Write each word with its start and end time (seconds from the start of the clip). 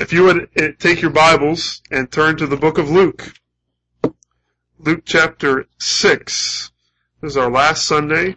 If 0.00 0.14
you 0.14 0.24
would 0.24 0.48
eh, 0.56 0.70
take 0.78 1.02
your 1.02 1.10
Bibles 1.10 1.82
and 1.90 2.10
turn 2.10 2.38
to 2.38 2.46
the 2.46 2.56
book 2.56 2.78
of 2.78 2.88
Luke. 2.88 3.34
Luke 4.78 5.02
chapter 5.04 5.66
6. 5.78 6.72
This 7.20 7.32
is 7.32 7.36
our 7.36 7.50
last 7.50 7.84
Sunday 7.84 8.36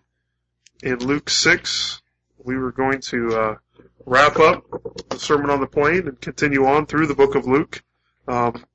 in 0.84 1.00
Luke 1.00 1.30
6. 1.30 2.02
We 2.38 2.58
were 2.58 2.74
going 2.74 3.00
to 3.04 3.40
uh, 3.40 3.56
wrap 4.06 4.40
up 4.40 4.66
the 5.08 5.18
Sermon 5.18 5.50
on 5.50 5.62
the 5.62 5.68
Plain 5.68 6.10
and 6.10 6.20
continue 6.20 6.66
on 6.66 6.86
through 6.86 7.08
the 7.08 7.16
book 7.16 7.34
of 7.34 7.48
Luke. 7.48 7.82
Um, 8.28 8.66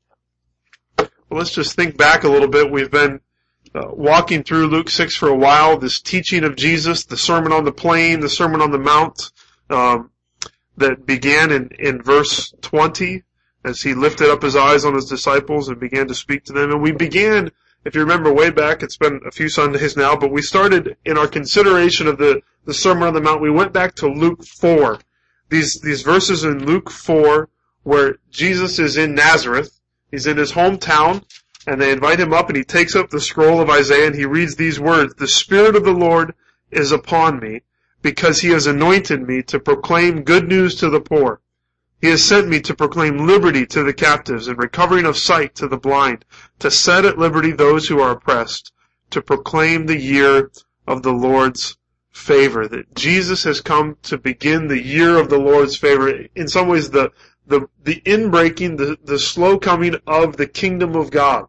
let's 1.31 1.51
just 1.51 1.77
think 1.77 1.99
back 1.99 2.25
a 2.25 2.31
little 2.31 2.49
bit. 2.49 2.71
We've 2.71 2.91
been 2.91 3.21
uh, 3.75 3.89
walking 3.91 4.43
through 4.43 4.69
Luke 4.69 4.89
6 4.89 5.15
for 5.15 5.29
a 5.29 5.37
while, 5.37 5.77
this 5.77 6.01
teaching 6.01 6.43
of 6.43 6.57
Jesus, 6.57 7.05
the 7.05 7.19
Sermon 7.19 7.53
on 7.53 7.67
the 7.67 7.73
Plain, 7.73 8.21
the 8.21 8.31
Sermon 8.31 8.63
on 8.63 8.71
the 8.71 8.79
Mount. 8.79 9.31
Um, 9.69 10.11
that 10.79 11.07
began 11.07 11.51
in, 11.51 11.71
in 11.79 12.03
verse 12.03 12.53
20 12.63 13.23
as 13.65 13.83
he 13.83 13.95
lifted 13.95 14.31
up 14.31 14.43
his 14.43 14.57
eyes 14.57 14.85
on 14.85 14.95
his 14.95 15.07
disciples 15.07 15.69
and 15.69 15.81
began 15.81 16.09
to 16.09 16.15
speak 16.15 16.45
to 16.45 16.53
them. 16.53 16.71
And 16.71 16.83
we 16.83 16.93
began, 16.93 17.51
if 17.85 17.95
you 17.95 18.01
remember 18.01 18.33
way 18.33 18.51
back, 18.51 18.83
it's 18.83 18.97
been 18.97 19.21
a 19.27 19.31
few 19.31 19.49
Sundays 19.49 19.97
now, 19.97 20.17
but 20.17 20.33
we 20.33 20.43
started 20.43 20.97
in 21.05 21.19
our 21.19 21.27
consideration 21.27 22.07
of 22.07 22.19
the, 22.19 22.41
the 22.65 22.75
Sermon 22.75 23.09
on 23.09 23.15
the 23.15 23.21
Mount. 23.21 23.43
We 23.43 23.51
went 23.51 23.73
back 23.73 23.95
to 23.97 24.09
Luke 24.09 24.45
4. 24.45 24.99
These, 25.51 25.81
these 25.81 26.03
verses 26.03 26.45
in 26.45 26.65
Luke 26.65 26.91
4 26.91 27.49
where 27.83 28.17
Jesus 28.31 28.79
is 28.79 28.97
in 28.97 29.15
Nazareth. 29.15 29.81
He's 30.11 30.27
in 30.27 30.37
his 30.37 30.53
hometown 30.53 31.25
and 31.67 31.81
they 31.81 31.93
invite 31.93 32.21
him 32.21 32.33
up 32.33 32.49
and 32.49 32.57
he 32.57 32.65
takes 32.65 32.95
up 32.95 33.11
the 33.11 33.21
scroll 33.21 33.61
of 33.61 33.71
Isaiah 33.71 34.07
and 34.07 34.15
he 34.15 34.27
reads 34.27 34.57
these 34.57 34.79
words, 34.79 35.15
The 35.15 35.29
Spirit 35.29 35.77
of 35.77 35.85
the 35.85 35.93
Lord 35.93 36.35
is 36.71 36.93
upon 36.93 37.41
me 37.41 37.63
because 38.09 38.41
he 38.41 38.49
has 38.49 38.67
anointed 38.67 39.29
me 39.29 39.43
to 39.43 39.61
proclaim 39.61 40.23
good 40.23 40.49
news 40.49 40.75
to 40.77 40.89
the 40.89 40.99
poor. 40.99 41.43
He 42.01 42.09
has 42.09 42.25
sent 42.25 42.49
me 42.49 42.59
to 42.63 42.75
proclaim 42.75 43.27
liberty 43.27 43.67
to 43.67 43.83
the 43.83 43.93
captives 43.93 44.49
and 44.49 44.57
recovering 44.57 45.05
of 45.05 45.19
sight 45.19 45.55
to 45.57 45.69
the 45.69 45.77
blind, 45.77 46.25
to 46.61 46.71
set 46.71 47.05
at 47.05 47.19
liberty 47.19 47.53
those 47.53 47.87
who 47.87 48.01
are 48.01 48.13
oppressed, 48.13 48.73
to 49.11 49.21
proclaim 49.21 49.85
the 49.85 50.01
year 50.01 50.51
of 50.87 51.03
the 51.03 51.13
Lord's 51.13 51.77
favor. 52.11 52.67
That 52.67 52.95
Jesus 52.95 53.45
has 53.45 53.61
come 53.61 53.99
to 54.05 54.17
begin 54.17 54.69
the 54.69 54.83
year 54.83 55.19
of 55.19 55.29
the 55.29 55.39
Lord's 55.39 55.77
favor. 55.77 56.09
In 56.35 56.49
some 56.49 56.67
ways, 56.67 56.89
the 56.89 57.13
the 57.47 57.69
the 57.85 58.01
inbreaking, 58.07 58.79
the 58.79 58.97
the 59.05 59.19
slow 59.19 59.59
coming 59.59 59.97
of 60.07 60.39
the 60.39 60.47
kingdom 60.47 60.97
of 60.97 61.11
God. 61.11 61.45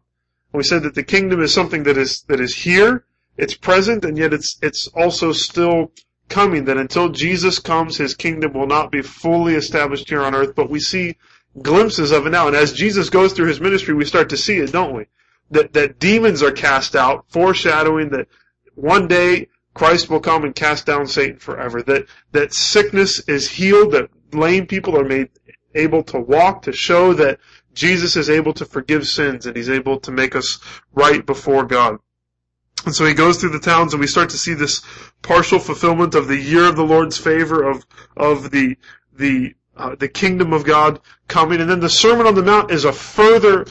We 0.52 0.62
said 0.62 0.82
that 0.82 0.94
the 0.94 1.04
kingdom 1.14 1.40
is 1.40 1.54
something 1.54 1.84
that 1.84 1.96
is 1.96 2.20
that 2.28 2.38
is 2.38 2.54
here, 2.54 3.06
it's 3.38 3.54
present, 3.54 4.04
and 4.04 4.18
yet 4.18 4.34
it's 4.34 4.58
it's 4.60 4.88
also 4.88 5.32
still 5.32 5.92
coming, 6.30 6.64
that 6.64 6.78
until 6.78 7.10
Jesus 7.10 7.58
comes, 7.58 7.96
his 7.96 8.14
kingdom 8.14 8.54
will 8.54 8.66
not 8.66 8.90
be 8.90 9.02
fully 9.02 9.54
established 9.54 10.08
here 10.08 10.22
on 10.22 10.34
earth, 10.34 10.54
but 10.54 10.70
we 10.70 10.80
see 10.80 11.16
glimpses 11.60 12.12
of 12.12 12.26
it 12.26 12.30
now. 12.30 12.46
And 12.46 12.56
as 12.56 12.72
Jesus 12.72 13.10
goes 13.10 13.32
through 13.32 13.48
his 13.48 13.60
ministry, 13.60 13.92
we 13.92 14.04
start 14.04 14.30
to 14.30 14.36
see 14.36 14.58
it, 14.58 14.72
don't 14.72 14.94
we? 14.94 15.06
That, 15.50 15.72
that 15.72 15.98
demons 15.98 16.42
are 16.42 16.52
cast 16.52 16.94
out, 16.96 17.26
foreshadowing 17.28 18.10
that 18.10 18.28
one 18.74 19.08
day 19.08 19.48
Christ 19.74 20.08
will 20.08 20.20
come 20.20 20.44
and 20.44 20.54
cast 20.54 20.86
down 20.86 21.06
Satan 21.06 21.38
forever. 21.38 21.82
That, 21.82 22.06
that 22.32 22.54
sickness 22.54 23.20
is 23.28 23.50
healed, 23.50 23.92
that 23.92 24.10
lame 24.32 24.66
people 24.66 24.98
are 24.98 25.04
made 25.04 25.28
able 25.74 26.02
to 26.02 26.18
walk, 26.18 26.62
to 26.62 26.72
show 26.72 27.14
that 27.14 27.38
Jesus 27.74 28.16
is 28.16 28.28
able 28.28 28.52
to 28.54 28.64
forgive 28.64 29.06
sins 29.06 29.46
and 29.46 29.56
he's 29.56 29.70
able 29.70 30.00
to 30.00 30.10
make 30.10 30.34
us 30.34 30.58
right 30.92 31.24
before 31.24 31.64
God. 31.64 31.98
And 32.86 32.94
so 32.94 33.04
he 33.04 33.14
goes 33.14 33.38
through 33.38 33.50
the 33.50 33.58
towns 33.58 33.92
and 33.92 34.00
we 34.00 34.06
start 34.06 34.30
to 34.30 34.38
see 34.38 34.54
this 34.54 34.82
partial 35.22 35.58
fulfillment 35.58 36.14
of 36.14 36.28
the 36.28 36.38
year 36.38 36.64
of 36.64 36.76
the 36.76 36.84
Lord's 36.84 37.18
favor 37.18 37.62
of, 37.62 37.84
of 38.16 38.50
the, 38.50 38.76
the, 39.14 39.54
uh, 39.76 39.96
the 39.96 40.08
kingdom 40.08 40.52
of 40.52 40.64
God 40.64 41.00
coming. 41.28 41.60
And 41.60 41.68
then 41.68 41.80
the 41.80 41.90
Sermon 41.90 42.26
on 42.26 42.34
the 42.34 42.42
Mount 42.42 42.70
is 42.70 42.84
a 42.84 42.92
further 42.92 43.66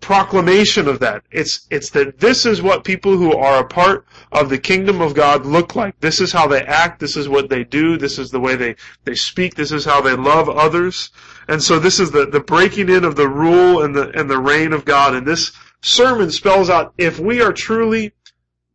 proclamation 0.00 0.86
of 0.86 1.00
that. 1.00 1.24
It's, 1.30 1.66
it's 1.70 1.90
that 1.90 2.20
this 2.20 2.44
is 2.44 2.60
what 2.60 2.84
people 2.84 3.16
who 3.16 3.32
are 3.32 3.60
a 3.60 3.66
part 3.66 4.06
of 4.32 4.50
the 4.50 4.58
kingdom 4.58 5.00
of 5.00 5.14
God 5.14 5.46
look 5.46 5.74
like. 5.74 5.98
This 6.00 6.20
is 6.20 6.30
how 6.30 6.46
they 6.46 6.62
act. 6.62 7.00
This 7.00 7.16
is 7.16 7.28
what 7.28 7.48
they 7.48 7.64
do. 7.64 7.96
This 7.96 8.18
is 8.18 8.30
the 8.30 8.38
way 8.38 8.54
they, 8.54 8.76
they 9.04 9.14
speak. 9.14 9.54
This 9.54 9.72
is 9.72 9.84
how 9.84 10.02
they 10.02 10.14
love 10.14 10.50
others. 10.50 11.10
And 11.48 11.62
so 11.62 11.78
this 11.78 11.98
is 11.98 12.10
the, 12.10 12.26
the 12.26 12.40
breaking 12.40 12.90
in 12.90 13.02
of 13.04 13.16
the 13.16 13.28
rule 13.28 13.82
and 13.82 13.94
the, 13.94 14.10
and 14.18 14.28
the 14.30 14.38
reign 14.38 14.74
of 14.74 14.84
God. 14.84 15.14
And 15.14 15.26
this 15.26 15.52
sermon 15.80 16.30
spells 16.30 16.68
out 16.68 16.92
if 16.98 17.18
we 17.18 17.40
are 17.40 17.52
truly 17.52 18.12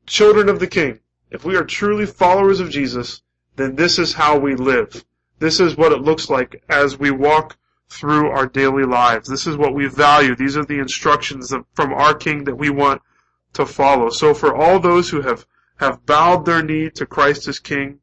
children 0.09 0.49
of 0.49 0.59
the 0.59 0.67
King, 0.67 0.99
if 1.31 1.45
we 1.45 1.55
are 1.55 1.63
truly 1.63 2.05
followers 2.05 2.59
of 2.59 2.69
Jesus, 2.69 3.21
then 3.55 3.75
this 3.75 3.99
is 3.99 4.13
how 4.13 4.37
we 4.37 4.55
live. 4.55 5.05
This 5.37 5.59
is 5.59 5.77
what 5.77 5.91
it 5.91 6.01
looks 6.01 6.29
like 6.29 6.61
as 6.67 6.99
we 6.99 7.11
walk 7.11 7.55
through 7.89 8.29
our 8.29 8.47
daily 8.47 8.83
lives. 8.83 9.29
This 9.29 9.47
is 9.47 9.55
what 9.55 9.73
we 9.73 9.87
value. 9.87 10.35
These 10.35 10.57
are 10.57 10.65
the 10.65 10.79
instructions 10.79 11.53
from 11.73 11.93
our 11.93 12.13
King 12.13 12.43
that 12.45 12.55
we 12.55 12.69
want 12.69 13.01
to 13.53 13.65
follow. 13.65 14.09
So 14.09 14.33
for 14.33 14.55
all 14.55 14.79
those 14.79 15.09
who 15.09 15.21
have, 15.21 15.45
have 15.77 16.05
bowed 16.05 16.45
their 16.45 16.63
knee 16.63 16.89
to 16.91 17.05
Christ 17.05 17.47
as 17.47 17.59
King, 17.59 17.99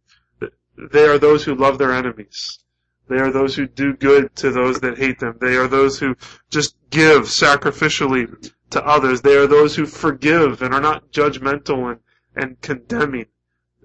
they 0.78 1.06
are 1.06 1.18
those 1.18 1.44
who 1.44 1.54
love 1.54 1.78
their 1.78 1.92
enemies. 1.92 2.60
They 3.08 3.16
are 3.16 3.30
those 3.30 3.54
who 3.54 3.66
do 3.66 3.94
good 3.94 4.34
to 4.36 4.50
those 4.50 4.80
that 4.80 4.98
hate 4.98 5.20
them. 5.20 5.38
They 5.40 5.56
are 5.56 5.68
those 5.68 5.98
who 5.98 6.16
just 6.50 6.74
give 6.90 7.22
sacrificially 7.22 8.52
to 8.70 8.84
others. 8.84 9.20
They 9.20 9.36
are 9.36 9.46
those 9.46 9.76
who 9.76 9.86
forgive 9.86 10.62
and 10.62 10.74
are 10.74 10.80
not 10.80 11.12
judgmental 11.12 11.90
and, 11.90 12.00
and 12.34 12.60
condemning. 12.60 13.26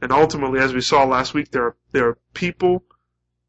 And 0.01 0.11
ultimately, 0.11 0.59
as 0.59 0.73
we 0.73 0.81
saw 0.81 1.03
last 1.03 1.33
week, 1.33 1.51
there 1.51 1.65
are, 1.65 1.75
there 1.91 2.07
are 2.07 2.17
people 2.33 2.83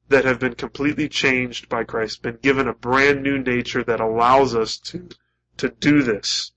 that 0.09 0.25
have 0.25 0.39
been 0.39 0.55
completely 0.55 1.09
changed 1.09 1.69
by 1.69 1.85
Christ, 1.85 2.23
been 2.23 2.39
given 2.43 2.69
a 2.69 2.75
brand 2.75 3.23
new 3.23 3.39
nature 3.39 3.83
that 3.85 4.01
allows 4.01 4.55
us 4.55 4.77
to, 4.79 5.09
to 5.57 5.71
do 5.71 6.03
this. 6.03 6.53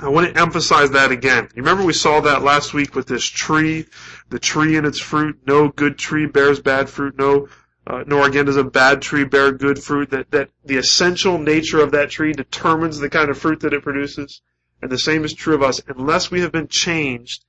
I 0.00 0.08
want 0.08 0.32
to 0.32 0.40
emphasize 0.40 0.92
that 0.92 1.10
again. 1.10 1.48
You 1.54 1.62
remember 1.62 1.84
we 1.84 1.92
saw 1.92 2.20
that 2.20 2.42
last 2.42 2.72
week 2.72 2.94
with 2.94 3.06
this 3.06 3.24
tree, 3.24 3.86
the 4.30 4.38
tree 4.38 4.76
and 4.76 4.86
its 4.86 5.00
fruit. 5.00 5.40
No 5.46 5.68
good 5.68 5.98
tree 5.98 6.26
bears 6.26 6.60
bad 6.60 6.88
fruit. 6.88 7.18
No 7.18 7.48
uh, 7.88 8.04
nor 8.06 8.26
again 8.26 8.44
does 8.44 8.58
a 8.58 8.64
bad 8.64 9.00
tree 9.00 9.24
bear 9.24 9.50
good 9.50 9.82
fruit, 9.82 10.10
that, 10.10 10.30
that 10.30 10.50
the 10.62 10.76
essential 10.76 11.38
nature 11.38 11.80
of 11.80 11.92
that 11.92 12.10
tree 12.10 12.34
determines 12.34 12.98
the 12.98 13.08
kind 13.08 13.30
of 13.30 13.38
fruit 13.38 13.60
that 13.60 13.72
it 13.72 13.82
produces. 13.82 14.42
And 14.82 14.90
the 14.90 14.98
same 14.98 15.24
is 15.24 15.32
true 15.32 15.54
of 15.54 15.62
us. 15.62 15.80
Unless 15.88 16.30
we 16.30 16.42
have 16.42 16.52
been 16.52 16.68
changed 16.68 17.44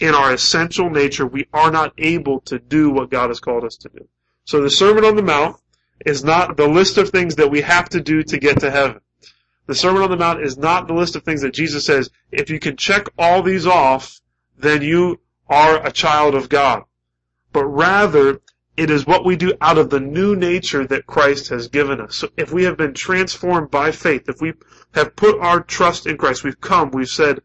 in 0.00 0.14
our 0.14 0.32
essential 0.32 0.88
nature, 0.88 1.26
we 1.26 1.46
are 1.52 1.70
not 1.70 1.92
able 1.98 2.40
to 2.40 2.58
do 2.58 2.88
what 2.90 3.10
God 3.10 3.28
has 3.28 3.40
called 3.40 3.62
us 3.62 3.76
to 3.76 3.90
do. 3.90 4.08
So 4.46 4.62
the 4.62 4.70
Sermon 4.70 5.04
on 5.04 5.16
the 5.16 5.22
Mount 5.22 5.56
is 6.06 6.24
not 6.24 6.56
the 6.56 6.66
list 6.66 6.96
of 6.96 7.10
things 7.10 7.36
that 7.36 7.50
we 7.50 7.60
have 7.60 7.90
to 7.90 8.00
do 8.00 8.22
to 8.22 8.38
get 8.38 8.60
to 8.60 8.70
heaven. 8.70 9.00
The 9.66 9.74
Sermon 9.74 10.02
on 10.02 10.10
the 10.10 10.16
Mount 10.16 10.42
is 10.42 10.56
not 10.56 10.88
the 10.88 10.94
list 10.94 11.14
of 11.14 11.24
things 11.24 11.42
that 11.42 11.52
Jesus 11.52 11.84
says, 11.84 12.10
if 12.32 12.48
you 12.48 12.58
can 12.58 12.76
check 12.76 13.06
all 13.18 13.42
these 13.42 13.66
off, 13.66 14.18
then 14.56 14.80
you 14.80 15.20
are 15.46 15.86
a 15.86 15.92
child 15.92 16.34
of 16.34 16.48
God. 16.48 16.84
But 17.52 17.66
rather, 17.66 18.40
it 18.76 18.90
is 18.90 19.06
what 19.06 19.24
we 19.24 19.36
do 19.36 19.52
out 19.60 19.78
of 19.78 19.90
the 19.90 20.00
new 20.00 20.34
nature 20.34 20.86
that 20.86 21.06
Christ 21.06 21.48
has 21.48 21.68
given 21.68 22.00
us. 22.00 22.16
So 22.16 22.28
if 22.36 22.52
we 22.52 22.64
have 22.64 22.76
been 22.76 22.94
transformed 22.94 23.70
by 23.70 23.92
faith, 23.92 24.28
if 24.28 24.40
we 24.40 24.54
have 24.94 25.14
put 25.14 25.38
our 25.38 25.60
trust 25.60 26.06
in 26.06 26.16
Christ, 26.16 26.42
we've 26.42 26.60
come, 26.60 26.90
we've 26.90 27.08
said, 27.08 27.40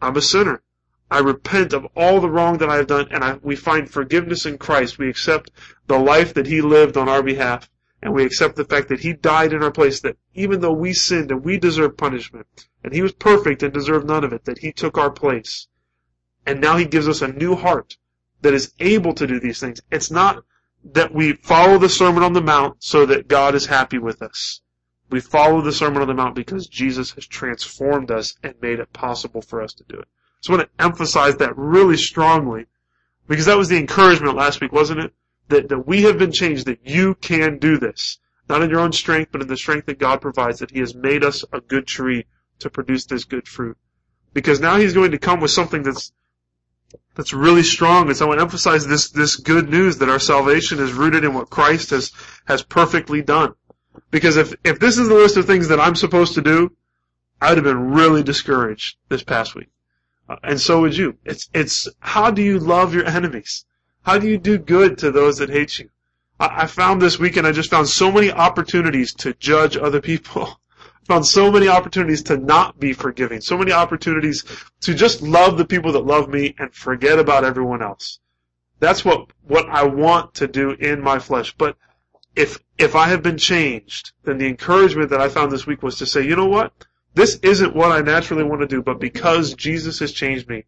I'm 0.00 0.16
a 0.16 0.22
sinner. 0.22 0.62
I 1.08 1.18
repent 1.18 1.72
of 1.72 1.86
all 1.94 2.20
the 2.20 2.30
wrong 2.30 2.58
that 2.58 2.68
I 2.68 2.76
have 2.76 2.88
done, 2.88 3.08
and 3.10 3.22
I, 3.22 3.38
we 3.42 3.54
find 3.54 3.88
forgiveness 3.88 4.46
in 4.46 4.58
Christ. 4.58 4.98
We 4.98 5.08
accept 5.08 5.52
the 5.86 5.98
life 5.98 6.34
that 6.34 6.46
He 6.46 6.62
lived 6.62 6.96
on 6.96 7.08
our 7.08 7.22
behalf, 7.22 7.70
and 8.02 8.12
we 8.12 8.24
accept 8.24 8.56
the 8.56 8.64
fact 8.64 8.88
that 8.88 9.00
He 9.00 9.12
died 9.12 9.52
in 9.52 9.62
our 9.62 9.70
place, 9.70 10.00
that 10.00 10.16
even 10.34 10.60
though 10.60 10.72
we 10.72 10.94
sinned 10.94 11.30
and 11.30 11.44
we 11.44 11.58
deserve 11.58 11.96
punishment, 11.96 12.46
and 12.82 12.92
He 12.92 13.02
was 13.02 13.12
perfect 13.12 13.62
and 13.62 13.72
deserved 13.72 14.06
none 14.06 14.24
of 14.24 14.32
it, 14.32 14.46
that 14.46 14.58
He 14.58 14.72
took 14.72 14.98
our 14.98 15.10
place. 15.10 15.68
And 16.44 16.60
now 16.60 16.76
He 16.76 16.86
gives 16.86 17.06
us 17.06 17.22
a 17.22 17.28
new 17.28 17.54
heart 17.54 17.98
that 18.40 18.54
is 18.54 18.72
able 18.80 19.12
to 19.14 19.26
do 19.26 19.38
these 19.38 19.60
things. 19.60 19.80
It's 19.92 20.10
not 20.10 20.42
that 20.84 21.14
we 21.14 21.32
follow 21.34 21.78
the 21.78 21.88
Sermon 21.88 22.22
on 22.22 22.32
the 22.32 22.42
Mount 22.42 22.82
so 22.82 23.06
that 23.06 23.28
God 23.28 23.54
is 23.54 23.66
happy 23.66 23.98
with 23.98 24.22
us. 24.22 24.60
We 25.10 25.20
follow 25.20 25.60
the 25.60 25.72
Sermon 25.72 26.02
on 26.02 26.08
the 26.08 26.14
Mount 26.14 26.34
because 26.34 26.66
Jesus 26.66 27.12
has 27.12 27.26
transformed 27.26 28.10
us 28.10 28.36
and 28.42 28.54
made 28.60 28.80
it 28.80 28.92
possible 28.92 29.42
for 29.42 29.62
us 29.62 29.74
to 29.74 29.84
do 29.84 29.98
it. 29.98 30.08
So 30.40 30.52
I 30.52 30.56
want 30.56 30.68
to 30.68 30.84
emphasize 30.84 31.36
that 31.36 31.56
really 31.56 31.96
strongly 31.96 32.66
because 33.28 33.46
that 33.46 33.58
was 33.58 33.68
the 33.68 33.78
encouragement 33.78 34.36
last 34.36 34.60
week, 34.60 34.72
wasn't 34.72 35.00
it? 35.00 35.14
That, 35.48 35.68
that 35.68 35.86
we 35.86 36.02
have 36.02 36.18
been 36.18 36.32
changed, 36.32 36.66
that 36.66 36.80
you 36.84 37.14
can 37.14 37.58
do 37.58 37.78
this. 37.78 38.18
Not 38.48 38.62
in 38.62 38.70
your 38.70 38.80
own 38.80 38.92
strength, 38.92 39.30
but 39.30 39.40
in 39.40 39.48
the 39.48 39.56
strength 39.56 39.86
that 39.86 39.98
God 39.98 40.20
provides, 40.20 40.58
that 40.58 40.70
He 40.70 40.80
has 40.80 40.94
made 40.94 41.24
us 41.24 41.44
a 41.52 41.60
good 41.60 41.86
tree 41.86 42.26
to 42.58 42.70
produce 42.70 43.06
this 43.06 43.24
good 43.24 43.46
fruit. 43.46 43.76
Because 44.32 44.60
now 44.60 44.76
He's 44.76 44.94
going 44.94 45.12
to 45.12 45.18
come 45.18 45.40
with 45.40 45.50
something 45.50 45.82
that's 45.82 46.12
that's 47.14 47.32
really 47.32 47.62
strong. 47.62 48.08
And 48.08 48.16
so 48.16 48.24
I 48.24 48.28
want 48.28 48.38
to 48.38 48.44
emphasize 48.44 48.86
this, 48.86 49.10
this 49.10 49.36
good 49.36 49.68
news 49.68 49.98
that 49.98 50.08
our 50.08 50.18
salvation 50.18 50.78
is 50.78 50.92
rooted 50.92 51.24
in 51.24 51.34
what 51.34 51.50
Christ 51.50 51.90
has, 51.90 52.12
has 52.46 52.62
perfectly 52.62 53.22
done. 53.22 53.54
Because 54.10 54.36
if, 54.36 54.54
if 54.64 54.78
this 54.78 54.98
is 54.98 55.08
the 55.08 55.14
list 55.14 55.36
of 55.36 55.46
things 55.46 55.68
that 55.68 55.80
I'm 55.80 55.94
supposed 55.94 56.34
to 56.34 56.42
do, 56.42 56.74
I 57.40 57.50
would 57.50 57.58
have 57.58 57.64
been 57.64 57.92
really 57.92 58.22
discouraged 58.22 58.96
this 59.08 59.22
past 59.22 59.54
week. 59.54 59.68
Uh, 60.28 60.36
and 60.42 60.60
so 60.60 60.80
would 60.80 60.96
you. 60.96 61.18
It's, 61.24 61.48
it's, 61.52 61.88
how 62.00 62.30
do 62.30 62.42
you 62.42 62.58
love 62.58 62.94
your 62.94 63.04
enemies? 63.04 63.64
How 64.02 64.18
do 64.18 64.28
you 64.28 64.38
do 64.38 64.58
good 64.58 64.98
to 64.98 65.10
those 65.10 65.38
that 65.38 65.50
hate 65.50 65.78
you? 65.78 65.90
I, 66.40 66.62
I 66.62 66.66
found 66.66 67.02
this 67.02 67.18
weekend, 67.18 67.46
I 67.46 67.52
just 67.52 67.70
found 67.70 67.88
so 67.88 68.10
many 68.10 68.30
opportunities 68.30 69.12
to 69.16 69.34
judge 69.34 69.76
other 69.76 70.00
people. 70.00 70.60
found 71.04 71.26
so 71.26 71.50
many 71.50 71.68
opportunities 71.68 72.22
to 72.24 72.36
not 72.36 72.78
be 72.78 72.92
forgiving, 72.92 73.40
so 73.40 73.58
many 73.58 73.72
opportunities 73.72 74.44
to 74.80 74.94
just 74.94 75.22
love 75.22 75.58
the 75.58 75.64
people 75.64 75.92
that 75.92 76.06
love 76.06 76.28
me 76.28 76.54
and 76.58 76.72
forget 76.72 77.18
about 77.18 77.44
everyone 77.44 77.82
else. 77.82 78.20
That's 78.78 79.04
what, 79.04 79.28
what 79.46 79.68
I 79.68 79.84
want 79.84 80.34
to 80.34 80.48
do 80.48 80.72
in 80.72 81.00
my 81.00 81.18
flesh. 81.18 81.54
But 81.56 81.76
if, 82.34 82.58
if 82.78 82.96
I 82.96 83.08
have 83.08 83.22
been 83.22 83.38
changed, 83.38 84.12
then 84.24 84.38
the 84.38 84.48
encouragement 84.48 85.10
that 85.10 85.20
I 85.20 85.28
found 85.28 85.52
this 85.52 85.66
week 85.66 85.82
was 85.82 85.98
to 85.98 86.06
say, 86.06 86.22
you 86.22 86.36
know 86.36 86.46
what? 86.46 86.72
This 87.14 87.38
isn't 87.42 87.76
what 87.76 87.92
I 87.92 88.00
naturally 88.00 88.42
want 88.42 88.62
to 88.62 88.66
do, 88.66 88.82
but 88.82 88.98
because 88.98 89.54
Jesus 89.54 89.98
has 89.98 90.12
changed 90.12 90.48
me, 90.48 90.64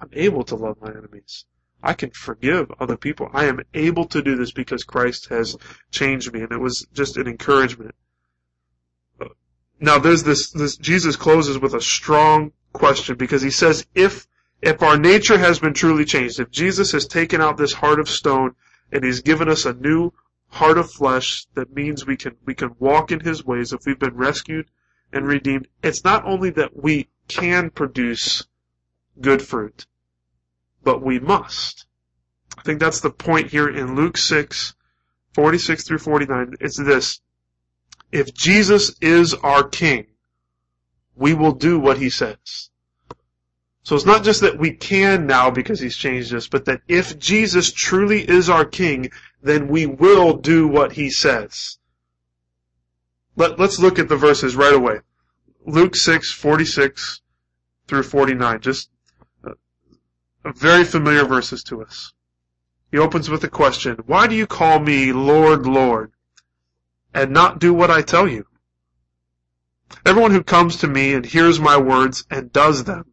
I'm 0.00 0.10
able 0.12 0.44
to 0.44 0.56
love 0.56 0.78
my 0.80 0.90
enemies. 0.90 1.44
I 1.82 1.94
can 1.94 2.10
forgive 2.10 2.70
other 2.78 2.96
people. 2.96 3.28
I 3.32 3.46
am 3.46 3.60
able 3.74 4.06
to 4.06 4.22
do 4.22 4.36
this 4.36 4.52
because 4.52 4.84
Christ 4.84 5.28
has 5.30 5.56
changed 5.90 6.32
me. 6.32 6.42
And 6.42 6.52
it 6.52 6.60
was 6.60 6.86
just 6.92 7.16
an 7.16 7.26
encouragement. 7.26 7.94
Now 9.80 9.98
there's 9.98 10.22
this, 10.22 10.50
this, 10.50 10.76
Jesus 10.76 11.16
closes 11.16 11.58
with 11.58 11.74
a 11.74 11.80
strong 11.80 12.52
question 12.72 13.16
because 13.16 13.40
he 13.40 13.50
says, 13.50 13.86
if, 13.94 14.28
if 14.60 14.82
our 14.82 14.98
nature 14.98 15.38
has 15.38 15.58
been 15.58 15.72
truly 15.72 16.04
changed, 16.04 16.38
if 16.38 16.50
Jesus 16.50 16.92
has 16.92 17.06
taken 17.06 17.40
out 17.40 17.56
this 17.56 17.72
heart 17.72 17.98
of 17.98 18.08
stone 18.08 18.54
and 18.92 19.02
he's 19.02 19.22
given 19.22 19.48
us 19.48 19.64
a 19.64 19.72
new 19.72 20.12
heart 20.48 20.76
of 20.76 20.90
flesh, 20.90 21.46
that 21.54 21.72
means 21.72 22.06
we 22.06 22.16
can, 22.16 22.36
we 22.44 22.54
can 22.54 22.74
walk 22.78 23.10
in 23.10 23.20
his 23.20 23.44
ways 23.44 23.72
if 23.72 23.86
we've 23.86 23.98
been 23.98 24.16
rescued 24.16 24.66
and 25.12 25.26
redeemed. 25.26 25.66
It's 25.82 26.04
not 26.04 26.26
only 26.26 26.50
that 26.50 26.76
we 26.76 27.08
can 27.26 27.70
produce 27.70 28.46
good 29.20 29.40
fruit, 29.40 29.86
but 30.82 31.02
we 31.02 31.18
must. 31.18 31.86
I 32.58 32.62
think 32.62 32.80
that's 32.80 33.00
the 33.00 33.10
point 33.10 33.50
here 33.50 33.68
in 33.68 33.96
Luke 33.96 34.16
6, 34.18 34.74
46 35.32 35.84
through 35.84 35.98
49. 35.98 36.56
It's 36.60 36.76
this. 36.76 37.20
If 38.12 38.34
Jesus 38.34 38.96
is 39.00 39.34
our 39.34 39.62
King, 39.62 40.06
we 41.14 41.34
will 41.34 41.52
do 41.52 41.78
what 41.78 41.98
He 41.98 42.10
says. 42.10 42.70
So 43.82 43.96
it's 43.96 44.06
not 44.06 44.24
just 44.24 44.40
that 44.42 44.58
we 44.58 44.72
can 44.72 45.26
now 45.26 45.50
because 45.50 45.80
He's 45.80 45.96
changed 45.96 46.34
us, 46.34 46.48
but 46.48 46.64
that 46.66 46.82
if 46.88 47.18
Jesus 47.18 47.72
truly 47.72 48.28
is 48.28 48.48
our 48.48 48.64
King, 48.64 49.10
then 49.42 49.68
we 49.68 49.86
will 49.86 50.34
do 50.34 50.68
what 50.68 50.92
He 50.92 51.10
says. 51.10 51.78
Let, 53.36 53.58
us 53.60 53.78
look 53.78 53.98
at 53.98 54.08
the 54.08 54.16
verses 54.16 54.56
right 54.56 54.74
away. 54.74 55.00
Luke 55.64 55.96
6, 55.96 56.32
46 56.32 57.20
through 57.86 58.02
49. 58.02 58.60
Just 58.60 58.90
very 60.44 60.84
familiar 60.84 61.24
verses 61.24 61.62
to 61.64 61.82
us. 61.82 62.12
He 62.90 62.98
opens 62.98 63.30
with 63.30 63.44
a 63.44 63.48
question. 63.48 63.98
Why 64.06 64.26
do 64.26 64.34
you 64.34 64.46
call 64.46 64.80
me 64.80 65.12
Lord, 65.12 65.66
Lord, 65.66 66.12
and 67.12 67.30
not 67.30 67.58
do 67.58 67.74
what 67.74 67.90
I 67.90 68.02
tell 68.02 68.28
you? 68.28 68.46
Everyone 70.06 70.30
who 70.30 70.42
comes 70.42 70.76
to 70.76 70.86
me 70.86 71.14
and 71.14 71.24
hears 71.24 71.58
my 71.58 71.76
words 71.76 72.24
and 72.30 72.52
does 72.52 72.84
them, 72.84 73.12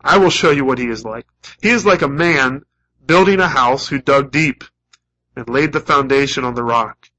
I 0.00 0.18
will 0.18 0.30
show 0.30 0.50
you 0.50 0.64
what 0.64 0.78
he 0.78 0.86
is 0.86 1.04
like. 1.04 1.26
He 1.60 1.70
is 1.70 1.84
like 1.84 2.02
a 2.02 2.08
man 2.08 2.62
building 3.04 3.40
a 3.40 3.48
house 3.48 3.88
who 3.88 4.00
dug 4.00 4.30
deep 4.30 4.62
and 5.34 5.48
laid 5.48 5.72
the 5.72 5.80
foundation 5.80 6.44
on 6.44 6.54
the 6.54 6.62
rock. 6.62 7.10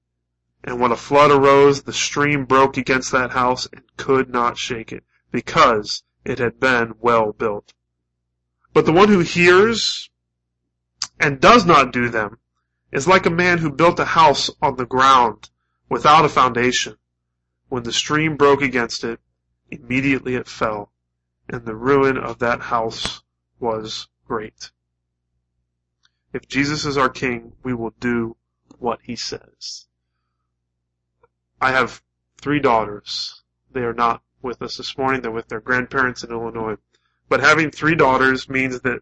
And 0.64 0.80
when 0.80 0.92
a 0.92 0.98
flood 0.98 1.32
arose, 1.32 1.84
the 1.84 1.94
stream 1.94 2.46
broke 2.46 2.78
against 2.78 3.12
that 3.12 3.32
house 3.32 3.68
and 3.72 3.84
could 3.98 4.30
not 4.30 4.58
shake 4.58 4.92
it, 4.92 5.04
because 5.32 6.04
it 6.26 6.40
had 6.40 6.60
been 6.60 6.94
well 7.00 7.32
built. 7.32 7.74
But 8.74 8.86
the 8.86 8.94
one 8.94 9.10
who 9.10 9.20
hears 9.20 10.10
and 11.20 11.40
does 11.40 11.66
not 11.66 11.94
do 11.94 12.10
them 12.10 12.40
is 12.92 13.08
like 13.08 13.26
a 13.26 13.30
man 13.30 13.58
who 13.60 13.72
built 13.72 14.00
a 14.00 14.06
house 14.06 14.50
on 14.62 14.76
the 14.78 14.86
ground 14.86 15.50
without 15.90 16.26
a 16.26 16.30
foundation. 16.30 16.98
When 17.70 17.84
the 17.84 17.94
stream 17.94 18.38
broke 18.38 18.62
against 18.62 19.04
it, 19.04 19.20
immediately 19.70 20.36
it 20.36 20.48
fell, 20.48 20.92
and 21.50 21.66
the 21.66 21.76
ruin 21.76 22.18
of 22.18 22.40
that 22.40 22.62
house 22.62 23.22
was 23.60 24.08
great. 24.28 24.72
If 26.34 26.48
Jesus 26.48 26.86
is 26.86 26.98
our 26.98 27.10
King, 27.10 27.54
we 27.64 27.74
will 27.74 27.94
do 28.00 28.36
what 28.80 29.00
he 29.04 29.16
says. 29.16 29.88
I 31.60 31.72
have 31.72 32.02
three 32.40 32.60
daughters. 32.60 33.44
They 33.72 33.82
are 33.82 33.94
not 33.94 34.22
with 34.42 34.62
us 34.62 34.78
this 34.78 34.98
morning. 34.98 35.22
They're 35.22 35.32
with 35.32 35.48
their 35.48 35.62
grandparents 35.62 36.24
in 36.24 36.32
Illinois. 36.32 36.76
But 37.30 37.42
having 37.42 37.72
three 37.72 37.96
daughters 37.96 38.50
means 38.50 38.82
that 38.82 39.02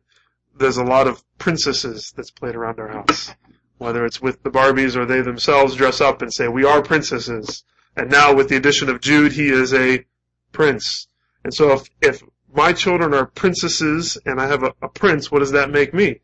there's 0.57 0.77
a 0.77 0.83
lot 0.83 1.07
of 1.07 1.23
princesses 1.37 2.13
that's 2.15 2.31
played 2.31 2.55
around 2.55 2.79
our 2.79 2.87
house. 2.87 3.31
Whether 3.77 4.05
it's 4.05 4.21
with 4.21 4.41
the 4.43 4.49
Barbies 4.49 4.95
or 4.95 5.05
they 5.05 5.21
themselves 5.21 5.75
dress 5.75 6.01
up 6.01 6.21
and 6.21 6.33
say, 6.33 6.47
we 6.47 6.63
are 6.63 6.81
princesses. 6.81 7.63
And 7.95 8.09
now 8.09 8.33
with 8.33 8.49
the 8.49 8.55
addition 8.55 8.89
of 8.89 9.01
Jude, 9.01 9.33
he 9.33 9.49
is 9.49 9.73
a 9.73 10.05
prince. 10.51 11.07
And 11.43 11.53
so 11.53 11.73
if, 11.73 11.89
if 12.01 12.23
my 12.53 12.73
children 12.73 13.13
are 13.13 13.25
princesses 13.25 14.17
and 14.25 14.39
I 14.39 14.47
have 14.47 14.63
a, 14.63 14.73
a 14.81 14.89
prince, 14.89 15.31
what 15.31 15.39
does 15.39 15.51
that 15.51 15.69
make 15.69 15.93
me? 15.93 16.21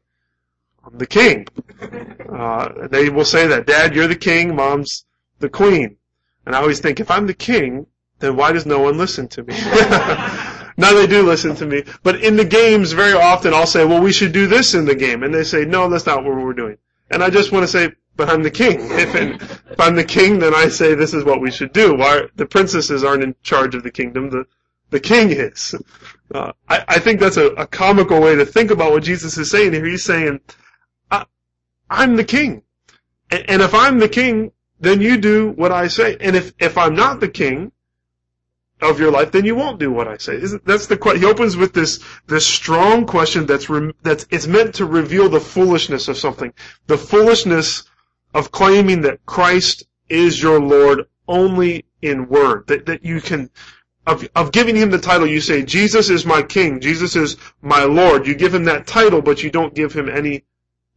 I'm 0.85 0.97
the 0.97 1.07
king. 1.07 1.47
Uh, 2.31 2.87
they 2.87 3.09
will 3.09 3.25
say 3.25 3.45
that, 3.45 3.67
Dad, 3.67 3.93
you're 3.93 4.07
the 4.07 4.15
king, 4.15 4.55
Mom's 4.55 5.05
the 5.39 5.49
queen. 5.49 5.97
And 6.45 6.55
I 6.55 6.59
always 6.59 6.79
think, 6.79 7.01
if 7.01 7.11
I'm 7.11 7.27
the 7.27 7.33
king, 7.33 7.85
then 8.19 8.37
why 8.37 8.53
does 8.53 8.65
no 8.65 8.79
one 8.79 8.97
listen 8.97 9.27
to 9.29 9.43
me? 9.43 9.53
now 10.77 10.93
they 10.93 11.07
do 11.07 11.23
listen 11.23 11.55
to 11.57 11.65
me. 11.65 11.83
But 12.03 12.23
in 12.23 12.37
the 12.37 12.45
games, 12.45 12.93
very 12.93 13.13
often 13.13 13.53
I'll 13.53 13.67
say, 13.67 13.83
well, 13.83 14.01
we 14.01 14.13
should 14.13 14.31
do 14.31 14.47
this 14.47 14.73
in 14.73 14.85
the 14.85 14.95
game. 14.95 15.23
And 15.23 15.33
they 15.33 15.43
say, 15.43 15.65
no, 15.65 15.89
that's 15.89 16.05
not 16.05 16.23
what 16.23 16.37
we're 16.37 16.53
doing. 16.53 16.77
And 17.11 17.23
I 17.23 17.29
just 17.29 17.51
want 17.51 17.63
to 17.63 17.67
say, 17.67 17.93
but 18.15 18.29
I'm 18.29 18.43
the 18.43 18.51
king. 18.51 18.79
If, 18.91 19.15
if 19.15 19.79
I'm 19.79 19.95
the 19.95 20.03
king, 20.03 20.39
then 20.39 20.53
I 20.53 20.67
say 20.67 20.95
this 20.95 21.13
is 21.13 21.23
what 21.23 21.41
we 21.41 21.51
should 21.51 21.73
do. 21.73 21.95
Why 21.95 22.23
the 22.35 22.45
princesses 22.45 23.03
aren't 23.03 23.23
in 23.23 23.35
charge 23.43 23.75
of 23.75 23.83
the 23.83 23.91
kingdom? 23.91 24.29
The 24.29 24.45
the 24.91 24.99
king 24.99 25.31
is. 25.31 25.73
Uh, 26.33 26.51
I, 26.69 26.83
I 26.87 26.99
think 26.99 27.19
that's 27.19 27.37
a, 27.37 27.47
a 27.47 27.65
comical 27.65 28.21
way 28.21 28.35
to 28.35 28.45
think 28.45 28.71
about 28.71 28.91
what 28.91 29.03
Jesus 29.03 29.37
is 29.37 29.49
saying 29.49 29.73
here. 29.73 29.85
He's 29.85 30.03
saying, 30.03 30.41
I, 31.09 31.25
am 31.89 32.15
the 32.15 32.23
king, 32.23 32.63
and, 33.31 33.49
and 33.49 33.61
if 33.61 33.73
I'm 33.73 33.99
the 33.99 34.09
king, 34.09 34.51
then 34.79 35.01
you 35.01 35.17
do 35.17 35.51
what 35.51 35.71
I 35.71 35.87
say. 35.87 36.17
And 36.19 36.35
if, 36.35 36.53
if 36.59 36.77
I'm 36.77 36.95
not 36.95 37.19
the 37.19 37.29
king 37.29 37.71
of 38.81 38.99
your 38.99 39.11
life, 39.11 39.31
then 39.31 39.45
you 39.45 39.55
won't 39.55 39.79
do 39.79 39.91
what 39.91 40.07
I 40.07 40.17
say. 40.17 40.37
That's 40.65 40.87
the 40.87 40.97
question. 40.97 41.21
He 41.21 41.27
opens 41.27 41.55
with 41.55 41.73
this, 41.73 41.99
this 42.27 42.45
strong 42.45 43.05
question 43.05 43.45
that's, 43.45 43.69
re, 43.69 43.91
that's, 44.01 44.25
it's 44.31 44.47
meant 44.47 44.75
to 44.75 44.85
reveal 44.85 45.29
the 45.29 45.39
foolishness 45.39 46.07
of 46.07 46.17
something. 46.17 46.53
The 46.87 46.97
foolishness 46.97 47.83
of 48.33 48.51
claiming 48.51 49.01
that 49.01 49.25
Christ 49.25 49.83
is 50.09 50.41
your 50.41 50.59
Lord 50.59 51.07
only 51.27 51.85
in 52.01 52.27
word. 52.27 52.67
That, 52.67 52.87
that 52.87 53.05
you 53.05 53.21
can, 53.21 53.49
of, 54.07 54.27
of 54.35 54.51
giving 54.51 54.75
him 54.75 54.89
the 54.89 54.97
title, 54.97 55.27
you 55.27 55.41
say, 55.41 55.63
Jesus 55.63 56.09
is 56.09 56.25
my 56.25 56.41
king, 56.41 56.79
Jesus 56.79 57.15
is 57.15 57.37
my 57.61 57.83
Lord. 57.83 58.25
You 58.25 58.33
give 58.33 58.53
him 58.53 58.65
that 58.65 58.87
title, 58.87 59.21
but 59.21 59.43
you 59.43 59.51
don't 59.51 59.75
give 59.75 59.93
him 59.93 60.09
any 60.09 60.43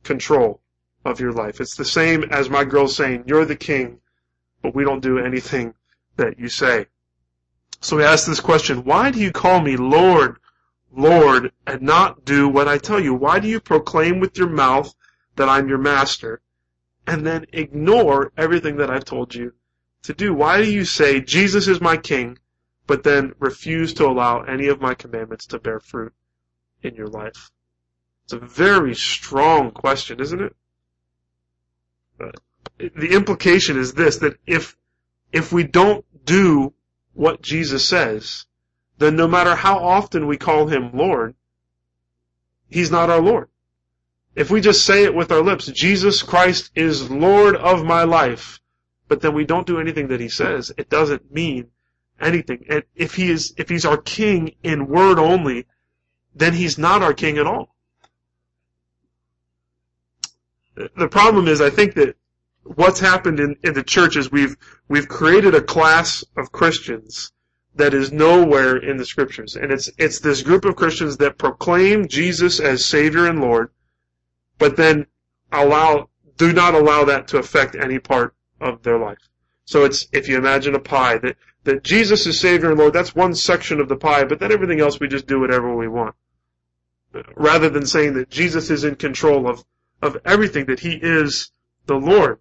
control 0.03 0.61
of 1.05 1.21
your 1.21 1.33
life. 1.33 1.61
It's 1.61 1.77
the 1.77 1.85
same 1.85 2.25
as 2.25 2.49
my 2.49 2.65
girl 2.65 2.89
saying, 2.89 3.25
You're 3.27 3.45
the 3.45 3.57
king, 3.57 4.01
but 4.63 4.75
we 4.75 4.85
don't 4.85 5.01
do 5.01 5.19
anything 5.19 5.75
that 6.17 6.39
you 6.39 6.49
say. 6.49 6.87
So 7.85 7.99
we 7.99 8.05
ask 8.05 8.27
this 8.27 8.41
question 8.41 8.85
Why 8.85 9.11
do 9.11 9.21
you 9.21 9.31
call 9.31 9.61
me 9.61 9.77
Lord, 9.77 10.39
Lord, 10.91 11.53
and 11.67 11.83
not 11.83 12.25
do 12.25 12.49
what 12.49 12.67
I 12.67 12.79
tell 12.79 12.99
you? 12.99 13.13
Why 13.13 13.39
do 13.41 13.47
you 13.47 13.61
proclaim 13.61 14.21
with 14.21 14.39
your 14.39 14.49
mouth 14.49 14.95
that 15.37 15.51
I'm 15.51 15.69
your 15.69 15.79
master, 15.79 16.41
and 17.07 17.27
then 17.27 17.45
ignore 17.53 18.33
everything 18.39 18.79
that 18.79 18.91
I've 18.91 19.05
told 19.05 19.35
you 19.35 19.53
to 20.05 20.15
do? 20.15 20.33
Why 20.33 20.63
do 20.63 20.73
you 20.73 20.87
say, 20.87 21.21
Jesus 21.21 21.69
is 21.69 21.83
my 21.83 21.99
king, 21.99 22.39
but 22.87 23.03
then 23.03 23.35
refuse 23.39 23.93
to 23.95 24.07
allow 24.07 24.41
any 24.41 24.69
of 24.69 24.81
my 24.81 24.95
commandments 24.95 25.47
to 25.49 25.59
bear 25.59 25.79
fruit 25.79 26.15
in 26.83 26.95
your 26.95 27.09
life? 27.09 27.51
It's 28.25 28.33
a 28.33 28.39
very 28.39 28.95
strong 28.95 29.73
question, 29.73 30.21
isn't 30.21 30.41
it? 30.41 30.57
the 32.79 33.09
implication 33.13 33.79
is 33.79 33.93
this, 33.93 34.17
that 34.19 34.39
if, 34.47 34.75
if 35.33 35.53
we 35.53 35.65
don't 35.65 36.07
do 36.25 36.73
what 37.15 37.43
Jesus 37.43 37.85
says, 37.85 38.47
then 38.99 39.17
no 39.17 39.27
matter 39.27 39.55
how 39.55 39.79
often 39.79 40.27
we 40.27 40.37
call 40.37 40.67
him 40.67 40.91
Lord, 40.93 41.35
he's 42.69 42.91
not 42.91 43.11
our 43.11 43.21
Lord. 43.21 43.49
If 44.35 44.51
we 44.51 44.61
just 44.61 44.85
say 44.85 45.05
it 45.05 45.15
with 45.15 45.31
our 45.31 45.43
lips, 45.43 45.67
Jesus 45.67 46.23
Christ 46.23 46.71
is 46.75 47.11
Lord 47.11 47.57
of 47.57 47.85
my 47.85 48.03
life, 48.03 48.61
but 49.09 49.21
then 49.21 49.35
we 49.35 49.45
don't 49.45 49.67
do 49.67 49.79
anything 49.79 50.09
that 50.09 50.21
he 50.21 50.29
says, 50.29 50.73
it 50.77 50.91
doesn't 50.91 51.33
mean 51.33 51.71
anything. 52.21 52.65
And 52.69 52.83
if 52.95 53.15
he 53.15 53.31
is, 53.31 53.55
if 53.57 53.69
he's 53.69 53.85
our 53.85 53.97
king 53.97 54.57
in 54.63 54.89
word 54.89 55.19
only, 55.19 55.67
then 56.35 56.53
he's 56.53 56.79
not 56.79 57.03
our 57.03 57.15
king 57.15 57.39
at 57.39 57.47
all. 57.47 57.75
The 60.75 61.09
problem 61.09 61.47
is, 61.47 61.61
I 61.61 61.71
think 61.71 61.95
that 61.95 62.17
what's 62.65 63.01
happened 63.01 63.41
in, 63.41 63.57
in 63.63 63.75
the 63.75 63.83
church 63.83 64.17
is 64.17 64.31
we've 64.31 64.57
we've 64.89 65.09
created 65.09 65.55
a 65.55 65.63
class 65.63 66.25
of 66.37 66.53
Christians 66.53 67.33
that 67.77 67.95
is 67.95 68.13
nowhere 68.13 68.77
in 68.77 68.97
the 68.97 69.07
scriptures. 69.07 69.57
And 69.57 69.73
it's 69.73 69.91
it's 69.99 70.21
this 70.21 70.43
group 70.43 70.65
of 70.65 70.77
Christians 70.77 71.17
that 71.19 71.39
proclaim 71.39 72.09
Jesus 72.09 72.61
as 72.61 72.85
Savior 72.85 73.27
and 73.27 73.41
Lord, 73.41 73.71
but 74.59 74.77
then 74.77 75.07
allow 75.53 76.09
do 76.37 76.53
not 76.53 76.75
allow 76.75 77.05
that 77.05 77.29
to 77.29 77.39
affect 77.39 77.77
any 77.77 77.99
part 77.99 78.35
of 78.61 78.83
their 78.83 78.99
life. 78.99 79.19
So 79.65 79.85
it's, 79.85 80.07
if 80.13 80.29
you 80.29 80.37
imagine 80.37 80.75
a 80.75 80.81
pie, 80.81 81.19
that, 81.19 81.37
that 81.65 81.85
Jesus 81.85 82.27
is 82.27 82.41
Savior 82.41 82.71
and 82.71 82.79
Lord, 82.79 82.93
that's 82.93 83.15
one 83.15 83.35
section 83.35 83.81
of 83.81 83.89
the 83.89 83.97
pie, 83.97 84.25
but 84.25 84.41
then 84.41 84.53
everything 84.53 84.81
else 84.81 85.01
we 85.01 85.09
just 85.09 85.27
do 85.27 85.41
whatever 85.41 85.75
we 85.75 85.89
want. 85.89 86.15
Rather 87.37 87.71
than 87.71 87.87
saying 87.87 88.15
that 88.15 88.29
Jesus 88.29 88.71
is 88.71 88.85
in 88.85 88.97
control 88.97 89.49
of, 89.49 89.65
of 90.03 90.19
everything, 90.25 90.67
that 90.67 90.81
He 90.81 90.99
is 91.01 91.51
the 91.87 91.95
Lord. 91.95 92.41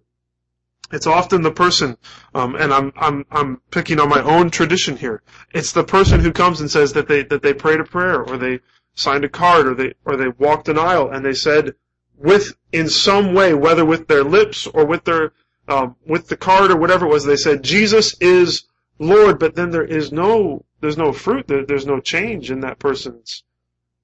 It's 0.92 1.06
often 1.06 1.42
the 1.42 1.50
person, 1.50 1.96
um, 2.34 2.56
and 2.56 2.72
I'm 2.72 2.92
I'm 2.96 3.24
I'm 3.30 3.60
picking 3.70 3.98
on 3.98 4.08
my 4.08 4.22
own 4.22 4.50
tradition 4.50 4.96
here. 4.96 5.22
It's 5.52 5.72
the 5.72 5.84
person 5.84 6.20
who 6.20 6.32
comes 6.32 6.60
and 6.60 6.70
says 6.70 6.92
that 6.92 7.08
they 7.08 7.22
that 7.24 7.42
they 7.42 7.54
prayed 7.54 7.80
a 7.80 7.84
prayer, 7.84 8.22
or 8.22 8.36
they 8.36 8.60
signed 8.94 9.24
a 9.24 9.28
card, 9.28 9.66
or 9.66 9.74
they 9.74 9.94
or 10.04 10.16
they 10.16 10.28
walked 10.28 10.68
an 10.68 10.78
aisle, 10.78 11.10
and 11.10 11.24
they 11.24 11.34
said 11.34 11.74
with 12.16 12.54
in 12.72 12.88
some 12.88 13.34
way, 13.34 13.54
whether 13.54 13.84
with 13.84 14.08
their 14.08 14.24
lips 14.24 14.66
or 14.66 14.84
with 14.84 15.04
their 15.04 15.32
um, 15.68 15.96
with 16.06 16.28
the 16.28 16.36
card 16.36 16.70
or 16.70 16.76
whatever 16.76 17.06
it 17.06 17.10
was, 17.10 17.24
they 17.24 17.36
said 17.36 17.62
Jesus 17.62 18.14
is 18.20 18.64
Lord, 18.98 19.38
but 19.38 19.54
then 19.54 19.70
there 19.70 19.84
is 19.84 20.12
no 20.12 20.64
there's 20.80 20.98
no 20.98 21.12
fruit, 21.12 21.48
there, 21.48 21.64
there's 21.64 21.86
no 21.86 22.00
change 22.00 22.50
in 22.50 22.60
that 22.60 22.78
person's 22.78 23.42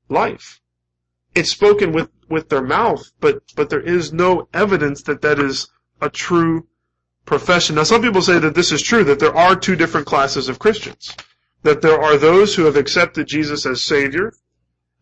life. 0.09 0.61
It's 1.35 1.51
spoken 1.51 1.93
with 1.93 2.09
with 2.29 2.49
their 2.49 2.63
mouth, 2.63 3.13
but 3.21 3.43
but 3.55 3.71
there 3.71 3.81
is 3.81 4.13
no 4.13 4.49
evidence 4.55 5.03
that 5.03 5.23
that 5.23 5.39
is 5.39 5.69
a 6.01 6.09
true 6.09 6.67
profession. 7.25 7.77
Now, 7.77 7.85
some 7.85 8.03
people 8.03 8.23
say 8.23 8.39
that 8.39 8.55
this 8.55 8.73
is 8.73 8.83
true, 8.83 9.05
that 9.05 9.19
there 9.19 9.37
are 9.37 9.57
two 9.57 9.77
different 9.77 10.07
classes 10.07 10.49
of 10.49 10.59
Christians. 10.59 11.17
That 11.63 11.83
there 11.83 12.01
are 12.01 12.17
those 12.17 12.55
who 12.55 12.65
have 12.65 12.77
accepted 12.77 13.27
Jesus 13.27 13.67
as 13.67 13.83
Savior, 13.83 14.33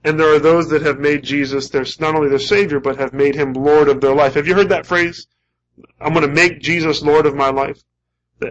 and 0.04 0.18
there 0.18 0.34
are 0.34 0.40
those 0.40 0.68
that 0.70 0.82
have 0.82 0.98
made 0.98 1.22
Jesus 1.22 1.70
their, 1.70 1.84
not 2.00 2.14
only 2.14 2.28
their 2.28 2.38
Savior, 2.38 2.80
but 2.80 2.98
have 2.98 3.12
made 3.12 3.34
Him 3.34 3.52
Lord 3.52 3.88
of 3.88 4.00
their 4.00 4.14
life. 4.14 4.34
Have 4.34 4.46
you 4.46 4.54
heard 4.54 4.68
that 4.70 4.86
phrase? 4.86 5.26
I'm 6.00 6.12
going 6.12 6.26
to 6.26 6.32
make 6.32 6.60
Jesus 6.60 7.02
Lord 7.02 7.26
of 7.26 7.34
my 7.34 7.50
life. 7.50 7.82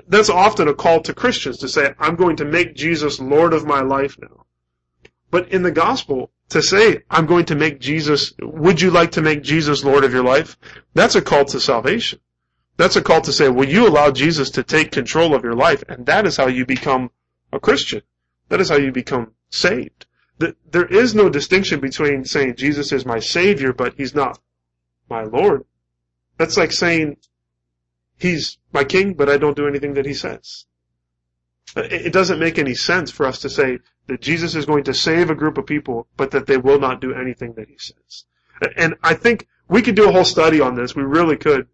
That's 0.08 0.30
often 0.30 0.68
a 0.68 0.74
call 0.74 1.02
to 1.02 1.14
Christians 1.14 1.58
to 1.60 1.70
say, 1.70 1.94
I'm 2.00 2.16
going 2.16 2.36
to 2.38 2.46
make 2.46 2.76
Jesus 2.76 3.20
Lord 3.20 3.54
of 3.54 3.66
my 3.66 3.82
life 3.82 4.18
now. 4.22 4.46
But 5.32 5.50
in 5.50 5.64
the 5.64 5.72
gospel, 5.72 6.32
to 6.50 6.62
say, 6.62 7.04
I'm 7.10 7.26
going 7.26 7.46
to 7.46 7.56
make 7.56 7.80
Jesus, 7.80 8.34
would 8.42 8.82
you 8.82 8.92
like 8.92 9.12
to 9.12 9.22
make 9.22 9.44
Jesus 9.44 9.84
Lord 9.84 10.04
of 10.04 10.14
your 10.14 10.24
life? 10.24 10.58
That's 10.94 11.16
a 11.16 11.22
call 11.22 11.46
to 11.46 11.60
salvation. 11.60 12.20
That's 12.78 12.96
a 12.96 13.02
call 13.02 13.22
to 13.22 13.34
say, 13.34 13.50
will 13.50 13.68
you 13.68 13.88
allow 13.88 14.12
Jesus 14.12 14.52
to 14.52 14.64
take 14.64 14.92
control 14.92 15.34
of 15.34 15.44
your 15.44 15.56
life? 15.56 15.84
And 15.90 16.06
that 16.06 16.28
is 16.28 16.38
how 16.38 16.48
you 16.48 16.66
become 16.66 17.10
a 17.52 17.60
Christian. 17.60 18.04
That 18.50 18.62
is 18.62 18.70
how 18.70 18.78
you 18.78 18.92
become 18.92 19.34
saved. 19.50 20.06
There 20.38 20.86
is 20.86 21.16
no 21.16 21.30
distinction 21.30 21.80
between 21.80 22.24
saying 22.24 22.56
Jesus 22.56 22.92
is 22.92 23.06
my 23.06 23.20
Savior, 23.20 23.74
but 23.74 23.96
He's 23.98 24.14
not 24.14 24.40
my 25.10 25.24
Lord. 25.24 25.66
That's 26.38 26.58
like 26.58 26.72
saying 26.72 27.18
He's 28.20 28.60
my 28.72 28.84
King, 28.84 29.16
but 29.16 29.30
I 29.30 29.38
don't 29.38 29.58
do 29.58 29.68
anything 29.68 29.96
that 29.96 30.06
He 30.06 30.14
says. 30.14 30.66
Uh, 31.76 31.82
it 31.82 32.14
doesn't 32.14 32.40
make 32.40 32.60
any 32.60 32.76
sense 32.76 33.10
for 33.12 33.26
us 33.26 33.40
to 33.40 33.50
say 33.50 33.80
that 34.06 34.22
Jesus 34.22 34.56
is 34.56 34.66
going 34.66 34.84
to 34.86 34.94
save 34.94 35.30
a 35.30 35.36
group 35.36 35.58
of 35.58 35.66
people, 35.66 36.08
but 36.16 36.32
that 36.32 36.46
they 36.46 36.58
will 36.58 36.80
not 36.80 37.02
do 37.02 37.14
anything 37.14 37.54
that 37.54 37.68
He 37.68 37.78
says. 37.80 38.26
And 38.76 38.96
I 39.04 39.16
think 39.16 39.48
we 39.68 39.82
could 39.82 39.96
do 39.96 40.08
a 40.08 40.12
whole 40.12 40.24
study 40.24 40.62
on 40.62 40.76
this. 40.76 40.96
We 40.96 41.04
really 41.04 41.38
could. 41.38 41.68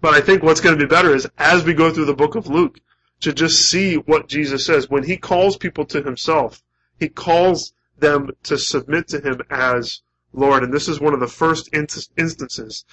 But 0.00 0.14
I 0.14 0.20
think 0.20 0.42
what's 0.42 0.60
going 0.60 0.78
to 0.78 0.84
be 0.84 0.88
better 0.88 1.14
is 1.14 1.28
as 1.38 1.64
we 1.64 1.74
go 1.74 1.92
through 1.92 2.06
the 2.06 2.14
book 2.14 2.34
of 2.34 2.46
Luke, 2.46 2.80
to 3.20 3.32
just 3.32 3.70
see 3.70 3.96
what 3.96 4.28
Jesus 4.28 4.66
says. 4.66 4.90
When 4.90 5.04
he 5.04 5.16
calls 5.16 5.56
people 5.56 5.84
to 5.86 6.02
himself, 6.02 6.62
he 6.98 7.08
calls 7.08 7.72
them 7.98 8.30
to 8.44 8.58
submit 8.58 9.08
to 9.08 9.20
him 9.20 9.40
as 9.50 10.02
Lord. 10.32 10.62
And 10.62 10.72
this 10.72 10.88
is 10.88 11.00
one 11.00 11.14
of 11.14 11.20
the 11.20 11.26
first 11.26 11.70
instances. 11.72 12.84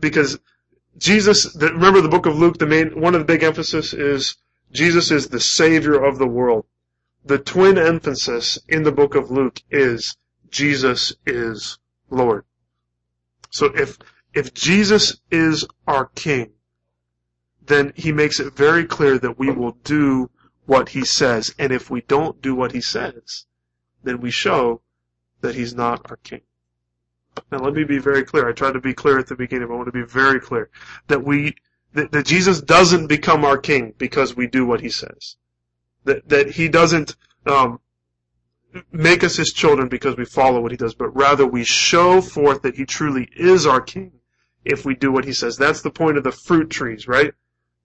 Because 0.00 0.38
Jesus, 0.98 1.56
remember 1.56 2.00
the 2.00 2.08
book 2.08 2.26
of 2.26 2.38
Luke, 2.38 2.58
the 2.58 2.66
main, 2.66 3.00
one 3.00 3.14
of 3.14 3.20
the 3.20 3.24
big 3.24 3.42
emphasis 3.42 3.92
is 3.92 4.36
Jesus 4.72 5.10
is 5.10 5.28
the 5.28 5.40
Savior 5.40 6.04
of 6.04 6.18
the 6.18 6.26
world. 6.26 6.66
The 7.24 7.38
twin 7.38 7.76
emphasis 7.76 8.58
in 8.68 8.82
the 8.82 8.92
book 8.92 9.14
of 9.14 9.30
Luke 9.30 9.60
is 9.70 10.16
Jesus 10.50 11.12
is 11.26 11.78
Lord. 12.10 12.44
So 13.50 13.66
if 13.66 13.98
if 14.34 14.54
Jesus 14.54 15.20
is 15.30 15.66
our 15.86 16.06
king, 16.06 16.52
then 17.66 17.92
he 17.94 18.12
makes 18.12 18.40
it 18.40 18.54
very 18.54 18.84
clear 18.84 19.18
that 19.18 19.38
we 19.38 19.50
will 19.50 19.76
do 19.84 20.30
what 20.66 20.90
he 20.90 21.04
says. 21.04 21.54
And 21.58 21.72
if 21.72 21.90
we 21.90 22.00
don't 22.02 22.40
do 22.40 22.54
what 22.54 22.72
he 22.72 22.80
says, 22.80 23.46
then 24.02 24.20
we 24.20 24.30
show 24.30 24.82
that 25.40 25.54
he's 25.54 25.74
not 25.74 26.10
our 26.10 26.16
king. 26.16 26.42
Now 27.50 27.58
let 27.58 27.74
me 27.74 27.84
be 27.84 27.98
very 27.98 28.24
clear. 28.24 28.48
I 28.48 28.52
tried 28.52 28.72
to 28.72 28.80
be 28.80 28.94
clear 28.94 29.18
at 29.18 29.28
the 29.28 29.36
beginning, 29.36 29.68
but 29.68 29.74
I 29.74 29.76
want 29.76 29.86
to 29.86 29.92
be 29.92 30.02
very 30.02 30.40
clear 30.40 30.68
that 31.06 31.24
we 31.24 31.54
that, 31.92 32.12
that 32.12 32.26
Jesus 32.26 32.60
doesn't 32.60 33.08
become 33.08 33.44
our 33.44 33.58
king 33.58 33.94
because 33.98 34.36
we 34.36 34.46
do 34.46 34.64
what 34.64 34.80
he 34.80 34.90
says. 34.90 35.36
That 36.04 36.28
that 36.28 36.50
he 36.50 36.68
doesn't 36.68 37.16
um, 37.46 37.80
make 38.92 39.24
us 39.24 39.36
his 39.36 39.52
children 39.52 39.88
because 39.88 40.16
we 40.16 40.24
follow 40.24 40.60
what 40.60 40.70
he 40.72 40.76
does, 40.76 40.94
but 40.94 41.14
rather 41.16 41.46
we 41.46 41.64
show 41.64 42.20
forth 42.20 42.62
that 42.62 42.76
he 42.76 42.84
truly 42.84 43.28
is 43.36 43.66
our 43.66 43.80
king 43.80 44.19
if 44.64 44.84
we 44.84 44.94
do 44.94 45.10
what 45.10 45.24
he 45.24 45.32
says. 45.32 45.56
That's 45.56 45.82
the 45.82 45.90
point 45.90 46.16
of 46.16 46.24
the 46.24 46.32
fruit 46.32 46.70
trees, 46.70 47.08
right? 47.08 47.34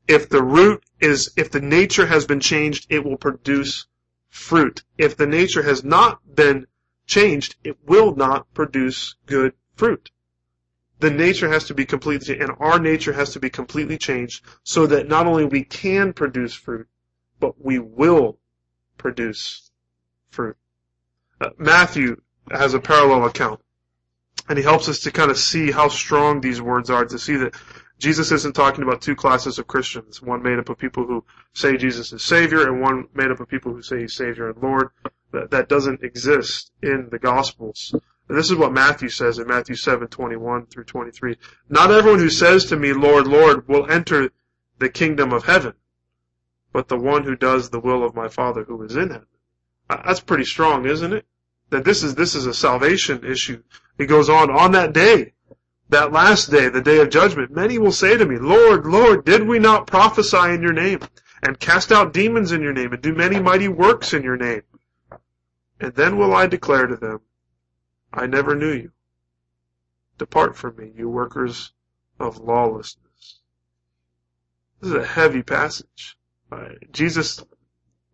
If 0.08 0.29
the 0.29 0.44
root 0.44 0.84
is, 1.00 1.32
if 1.36 1.51
the 1.51 1.62
nature 1.62 2.05
has 2.05 2.25
been 2.25 2.39
changed, 2.39 2.88
it 2.89 3.03
will 3.03 3.17
produce 3.17 3.88
fruit. 4.29 4.84
If 4.98 5.17
the 5.17 5.27
nature 5.27 5.63
has 5.63 5.84
not 5.84 6.20
been 6.36 6.67
changed, 7.08 7.55
it 7.63 7.77
will 7.88 8.15
not 8.15 8.53
produce 8.53 9.15
good 9.25 9.53
fruit. 9.75 10.12
The 11.00 11.12
nature 11.12 11.50
has 11.50 11.65
to 11.65 11.74
be 11.74 11.86
completely, 11.86 12.39
and 12.39 12.51
our 12.60 12.79
nature 12.79 13.13
has 13.13 13.32
to 13.32 13.39
be 13.39 13.50
completely 13.50 13.98
changed 13.98 14.44
so 14.63 14.88
that 14.88 15.08
not 15.08 15.27
only 15.27 15.46
we 15.46 15.63
can 15.63 16.13
produce 16.13 16.53
fruit, 16.53 16.88
but 17.39 17.63
we 17.63 17.79
will 17.79 18.39
produce 18.98 19.72
fruit. 20.29 20.55
Uh, 21.41 21.50
Matthew 21.58 22.22
has 22.50 22.74
a 22.74 22.79
parallel 22.79 23.25
account. 23.25 23.62
And 24.48 24.58
he 24.58 24.64
helps 24.64 24.88
us 24.90 25.00
to 25.00 25.12
kind 25.12 25.32
of 25.32 25.38
see 25.38 25.72
how 25.72 25.88
strong 25.88 26.42
these 26.42 26.62
words 26.62 26.90
are, 26.90 27.06
to 27.06 27.18
see 27.18 27.36
that 27.38 27.56
Jesus 27.98 28.32
isn't 28.32 28.56
talking 28.56 28.84
about 28.84 29.02
two 29.02 29.16
classes 29.16 29.58
of 29.58 29.68
Christians, 29.68 30.22
one 30.22 30.44
made 30.44 30.60
up 30.60 30.70
of 30.70 30.78
people 30.78 31.06
who 31.06 31.24
say 31.54 31.78
Jesus 31.78 32.12
is 32.12 32.24
Savior, 32.24 32.68
and 32.68 32.82
one 32.82 33.08
made 33.14 33.32
up 33.32 33.40
of 33.40 33.48
people 33.48 33.74
who 33.74 33.82
say 33.82 34.02
He's 34.02 34.14
Savior 34.14 34.50
and 34.50 34.62
Lord. 34.62 34.90
That, 35.32 35.52
that 35.52 35.70
doesn't 35.70 36.04
exist 36.04 36.72
in 36.82 37.10
the 37.10 37.20
Gospels. 37.20 37.96
And 38.28 38.38
this 38.38 38.50
is 38.50 38.58
what 38.58 38.74
Matthew 38.74 39.10
says 39.10 39.40
in 39.40 39.48
Matthew 39.48 39.75
7, 39.75 40.08
21 40.08 40.68
through 40.68 40.84
23. 40.86 41.38
Not 41.70 41.92
everyone 41.92 42.20
who 42.20 42.30
says 42.30 42.66
to 42.66 42.75
me, 42.75 42.94
Lord, 42.94 43.28
Lord, 43.28 43.68
will 43.68 43.90
enter 43.90 44.32
the 44.80 44.90
kingdom 44.90 45.32
of 45.32 45.46
heaven, 45.46 45.74
but 46.74 46.88
the 46.88 46.98
one 46.98 47.24
who 47.24 47.36
does 47.36 47.70
the 47.70 47.80
will 47.80 48.04
of 48.04 48.16
my 48.16 48.28
Father 48.28 48.64
who 48.64 48.82
is 48.84 48.96
in 48.96 49.10
heaven. 49.10 49.28
That's 49.90 50.20
pretty 50.20 50.46
strong, 50.46 50.86
isn't 50.86 51.14
it? 51.14 51.25
That 51.70 51.86
this 51.86 52.04
is, 52.04 52.16
this 52.16 52.36
is 52.36 52.46
a 52.46 52.54
salvation 52.54 53.24
issue 53.25 53.64
he 53.98 54.06
goes 54.06 54.30
on, 54.30 54.50
on 54.52 54.72
that 54.74 54.94
day, 54.94 55.34
that 55.90 56.12
last 56.12 56.50
day, 56.50 56.70
the 56.70 56.82
day 56.82 57.00
of 57.00 57.10
judgment, 57.10 57.52
many 57.52 57.78
will 57.78 57.92
say 57.92 58.18
to 58.18 58.25
me, 58.25 58.38
Lord, 58.38 58.86
Lord, 58.86 59.25
did 59.25 59.48
we 59.48 59.60
not 59.60 59.88
prophesy 59.88 60.54
in 60.54 60.62
your 60.62 60.74
name, 60.74 61.00
and 61.44 61.60
cast 61.60 61.92
out 61.92 62.14
demons 62.14 62.52
in 62.52 62.62
your 62.62 62.74
name, 62.74 62.92
and 62.94 63.02
do 63.02 63.14
many 63.14 63.40
mighty 63.40 63.68
works 63.68 64.14
in 64.14 64.24
your 64.24 64.38
name? 64.38 64.64
And 65.80 65.94
then 65.94 66.18
will 66.18 66.34
I 66.34 66.48
declare 66.48 66.88
to 66.88 66.96
them, 66.96 67.22
I 68.12 68.25
never 68.25 68.56
knew 68.56 68.72
you. 68.72 68.92
Depart 70.18 70.56
from 70.56 70.78
me, 70.78 70.92
you 70.96 71.10
workers 71.10 71.74
of 72.20 72.38
lawlessness. 72.38 73.40
This 74.80 74.90
is 74.90 74.96
a 74.96 75.06
heavy 75.06 75.44
passage. 75.44 76.18
Uh, 76.52 76.70
Jesus 76.92 77.44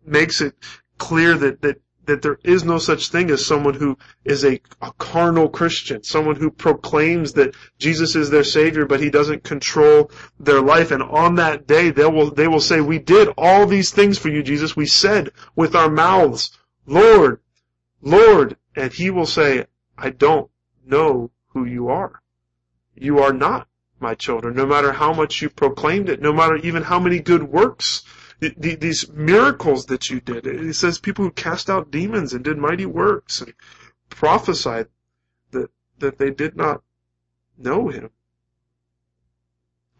makes 0.04 0.40
it 0.40 0.54
clear 0.98 1.36
that, 1.36 1.62
that 1.62 1.80
that 2.06 2.22
there 2.22 2.38
is 2.42 2.64
no 2.64 2.78
such 2.78 3.08
thing 3.08 3.30
as 3.30 3.46
someone 3.46 3.74
who 3.74 3.96
is 4.24 4.44
a, 4.44 4.60
a, 4.80 4.92
carnal 4.98 5.48
Christian, 5.48 6.02
someone 6.02 6.36
who 6.36 6.50
proclaims 6.50 7.32
that 7.34 7.54
Jesus 7.78 8.16
is 8.16 8.30
their 8.30 8.44
Savior, 8.44 8.86
but 8.86 9.00
He 9.00 9.10
doesn't 9.10 9.44
control 9.44 10.10
their 10.38 10.60
life. 10.60 10.90
And 10.90 11.02
on 11.02 11.36
that 11.36 11.66
day, 11.66 11.90
they 11.90 12.06
will, 12.06 12.30
they 12.30 12.48
will 12.48 12.60
say, 12.60 12.80
we 12.80 12.98
did 12.98 13.28
all 13.38 13.66
these 13.66 13.90
things 13.90 14.18
for 14.18 14.28
you, 14.28 14.42
Jesus. 14.42 14.74
We 14.74 14.86
said 14.86 15.30
with 15.54 15.76
our 15.76 15.90
mouths, 15.90 16.58
Lord, 16.86 17.40
Lord. 18.00 18.56
And 18.74 18.92
He 18.92 19.10
will 19.10 19.26
say, 19.26 19.66
I 19.96 20.10
don't 20.10 20.50
know 20.84 21.30
who 21.48 21.64
you 21.64 21.88
are. 21.88 22.22
You 22.94 23.20
are 23.20 23.32
not 23.32 23.68
my 24.00 24.14
children, 24.14 24.56
no 24.56 24.66
matter 24.66 24.92
how 24.92 25.12
much 25.12 25.40
you 25.40 25.48
proclaimed 25.48 26.08
it, 26.08 26.20
no 26.20 26.32
matter 26.32 26.56
even 26.56 26.82
how 26.82 26.98
many 26.98 27.20
good 27.20 27.44
works 27.44 28.02
the, 28.42 28.74
these 28.74 29.08
miracles 29.08 29.86
that 29.86 30.10
you 30.10 30.20
did. 30.20 30.46
It 30.46 30.74
says 30.74 30.98
people 30.98 31.24
who 31.24 31.30
cast 31.30 31.70
out 31.70 31.92
demons 31.92 32.32
and 32.32 32.42
did 32.42 32.58
mighty 32.58 32.86
works 32.86 33.40
and 33.40 33.54
prophesied 34.10 34.88
that, 35.52 35.70
that 35.98 36.18
they 36.18 36.30
did 36.30 36.56
not 36.56 36.82
know 37.56 37.88
him. 37.88 38.10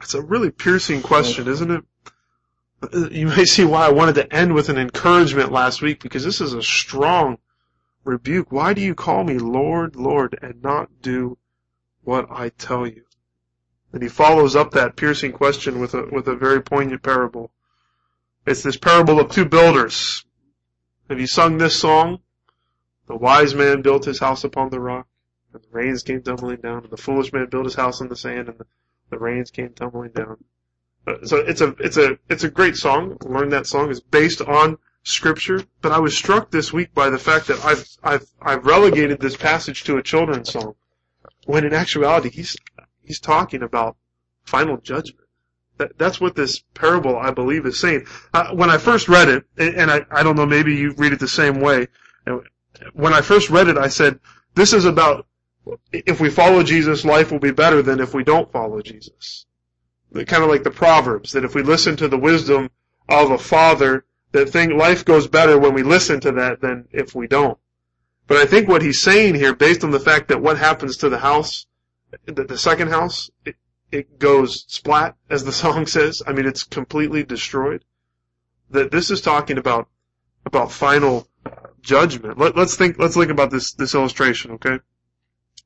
It's 0.00 0.14
a 0.14 0.22
really 0.22 0.50
piercing 0.50 1.02
question, 1.02 1.46
isn't 1.46 1.70
it? 1.70 1.84
Uh, 2.82 3.08
you 3.10 3.28
may 3.28 3.44
see 3.44 3.64
why 3.64 3.86
I 3.86 3.92
wanted 3.92 4.16
to 4.16 4.34
end 4.34 4.54
with 4.54 4.68
an 4.68 4.76
encouragement 4.76 5.52
last 5.52 5.80
week 5.80 6.02
because 6.02 6.24
this 6.24 6.40
is 6.40 6.52
a 6.52 6.62
strong 6.62 7.38
rebuke. 8.02 8.50
Why 8.50 8.74
do 8.74 8.80
you 8.80 8.96
call 8.96 9.22
me 9.22 9.38
Lord, 9.38 9.94
Lord 9.94 10.36
and 10.42 10.60
not 10.60 10.88
do 11.00 11.38
what 12.02 12.26
I 12.28 12.48
tell 12.48 12.88
you? 12.88 13.04
And 13.92 14.02
he 14.02 14.08
follows 14.08 14.56
up 14.56 14.72
that 14.72 14.96
piercing 14.96 15.30
question 15.30 15.78
with 15.78 15.94
a, 15.94 16.08
with 16.10 16.26
a 16.26 16.34
very 16.34 16.60
poignant 16.60 17.04
parable. 17.04 17.52
It's 18.44 18.62
this 18.62 18.76
parable 18.76 19.20
of 19.20 19.30
two 19.30 19.44
builders. 19.44 20.24
Have 21.08 21.20
you 21.20 21.28
sung 21.28 21.58
this 21.58 21.78
song? 21.78 22.18
The 23.06 23.16
wise 23.16 23.54
man 23.54 23.82
built 23.82 24.04
his 24.04 24.18
house 24.18 24.42
upon 24.42 24.70
the 24.70 24.80
rock, 24.80 25.06
and 25.52 25.62
the 25.62 25.68
rains 25.70 26.02
came 26.02 26.22
tumbling 26.22 26.60
down, 26.60 26.82
and 26.82 26.90
the 26.90 26.96
foolish 26.96 27.32
man 27.32 27.46
built 27.50 27.66
his 27.66 27.74
house 27.74 28.00
on 28.00 28.08
the 28.08 28.16
sand, 28.16 28.48
and 28.48 28.58
the, 28.58 28.66
the 29.10 29.18
rains 29.18 29.50
came 29.50 29.72
tumbling 29.74 30.10
down. 30.10 30.42
Uh, 31.06 31.24
so 31.24 31.36
it's 31.36 31.60
a, 31.60 31.68
it's 31.78 31.96
a, 31.96 32.18
it's 32.28 32.44
a 32.44 32.50
great 32.50 32.76
song. 32.76 33.16
Learn 33.24 33.50
that 33.50 33.66
song. 33.66 33.90
It's 33.90 34.00
based 34.00 34.40
on 34.40 34.78
scripture, 35.04 35.62
but 35.80 35.92
I 35.92 35.98
was 35.98 36.16
struck 36.16 36.50
this 36.50 36.72
week 36.72 36.94
by 36.94 37.10
the 37.10 37.18
fact 37.18 37.48
that 37.48 37.64
I've, 37.64 37.84
I've, 38.02 38.26
I've 38.40 38.66
relegated 38.66 39.20
this 39.20 39.36
passage 39.36 39.84
to 39.84 39.98
a 39.98 40.02
children's 40.02 40.52
song, 40.52 40.74
when 41.44 41.64
in 41.64 41.74
actuality 41.74 42.30
he's, 42.30 42.56
he's 43.02 43.20
talking 43.20 43.62
about 43.62 43.96
final 44.44 44.78
judgment. 44.78 45.21
That, 45.78 45.98
that's 45.98 46.20
what 46.20 46.36
this 46.36 46.62
parable, 46.74 47.16
I 47.16 47.30
believe, 47.30 47.66
is 47.66 47.80
saying. 47.80 48.06
Uh, 48.34 48.54
when 48.54 48.70
I 48.70 48.78
first 48.78 49.08
read 49.08 49.28
it, 49.28 49.44
and 49.56 49.90
I, 49.90 50.04
I 50.10 50.22
don't 50.22 50.36
know, 50.36 50.46
maybe 50.46 50.74
you 50.74 50.94
read 50.96 51.12
it 51.12 51.20
the 51.20 51.28
same 51.28 51.60
way. 51.60 51.88
When 52.92 53.12
I 53.12 53.20
first 53.20 53.50
read 53.50 53.68
it, 53.68 53.78
I 53.78 53.88
said, 53.88 54.20
this 54.54 54.72
is 54.72 54.84
about 54.84 55.26
if 55.92 56.20
we 56.20 56.30
follow 56.30 56.62
Jesus, 56.62 57.04
life 57.04 57.30
will 57.30 57.38
be 57.38 57.52
better 57.52 57.82
than 57.82 58.00
if 58.00 58.14
we 58.14 58.24
don't 58.24 58.50
follow 58.52 58.80
Jesus. 58.82 59.46
Kind 60.12 60.42
of 60.42 60.50
like 60.50 60.64
the 60.64 60.70
Proverbs, 60.70 61.32
that 61.32 61.44
if 61.44 61.54
we 61.54 61.62
listen 61.62 61.96
to 61.96 62.08
the 62.08 62.18
wisdom 62.18 62.70
of 63.08 63.30
a 63.30 63.38
father, 63.38 64.04
that 64.32 64.50
thing, 64.50 64.76
life 64.76 65.04
goes 65.04 65.28
better 65.28 65.58
when 65.58 65.74
we 65.74 65.82
listen 65.82 66.20
to 66.20 66.32
that 66.32 66.60
than 66.60 66.88
if 66.92 67.14
we 67.14 67.26
don't. 67.26 67.58
But 68.26 68.36
I 68.38 68.46
think 68.46 68.68
what 68.68 68.82
he's 68.82 69.02
saying 69.02 69.34
here, 69.34 69.54
based 69.54 69.84
on 69.84 69.90
the 69.90 70.00
fact 70.00 70.28
that 70.28 70.42
what 70.42 70.58
happens 70.58 70.96
to 70.98 71.08
the 71.08 71.18
house, 71.18 71.66
the, 72.26 72.44
the 72.44 72.58
second 72.58 72.88
house, 72.88 73.30
it, 73.44 73.56
it 73.92 74.18
goes 74.18 74.64
splat, 74.68 75.16
as 75.30 75.44
the 75.44 75.52
song 75.64 75.86
says. 75.86 76.22
I 76.26 76.32
mean, 76.32 76.46
it's 76.46 76.64
completely 76.64 77.22
destroyed. 77.22 77.84
That 78.70 78.90
this 78.90 79.10
is 79.10 79.20
talking 79.20 79.58
about 79.58 79.88
about 80.46 80.72
final 80.72 81.28
judgment. 81.82 82.38
Let, 82.38 82.56
us 82.56 82.74
think. 82.74 82.98
Let's 82.98 83.14
think 83.14 83.30
about 83.30 83.50
this 83.50 83.74
this 83.74 83.94
illustration. 83.94 84.52
Okay, 84.52 84.78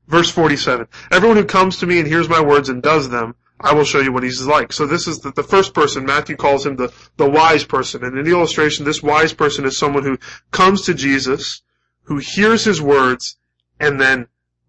verse 0.09 0.29
forty-seven. 0.29 0.89
Everyone 1.13 1.37
who 1.37 1.45
comes 1.45 1.79
to 1.79 1.87
me 1.87 2.01
and 2.01 2.09
hears 2.09 2.29
my 2.29 2.43
words 2.43 2.69
and 2.69 2.83
does 2.83 3.09
them, 3.09 3.37
I 3.61 3.75
will 3.75 3.85
show 3.85 4.01
you 4.01 4.13
what 4.13 4.25
he's 4.25 4.45
like. 4.45 4.73
So 4.73 4.87
this 4.87 5.07
is 5.07 5.21
the, 5.21 5.31
the 5.31 5.45
first 5.45 5.73
person. 5.73 6.05
Matthew 6.05 6.35
calls 6.35 6.67
him 6.67 6.77
the 6.77 6.93
the 7.17 7.31
wise 7.31 7.65
person, 7.65 8.03
and 8.03 8.19
in 8.19 8.25
the 8.25 8.33
illustration, 8.33 8.85
this 8.85 9.03
wise 9.03 9.33
person 9.33 9.65
is 9.65 9.79
someone 9.79 10.03
who 10.03 10.19
comes 10.51 10.83
to 10.83 10.95
Jesus, 10.95 11.63
who 12.03 12.19
hears 12.19 12.65
his 12.65 12.83
words, 12.83 13.37
and 13.79 14.01
then 14.01 14.27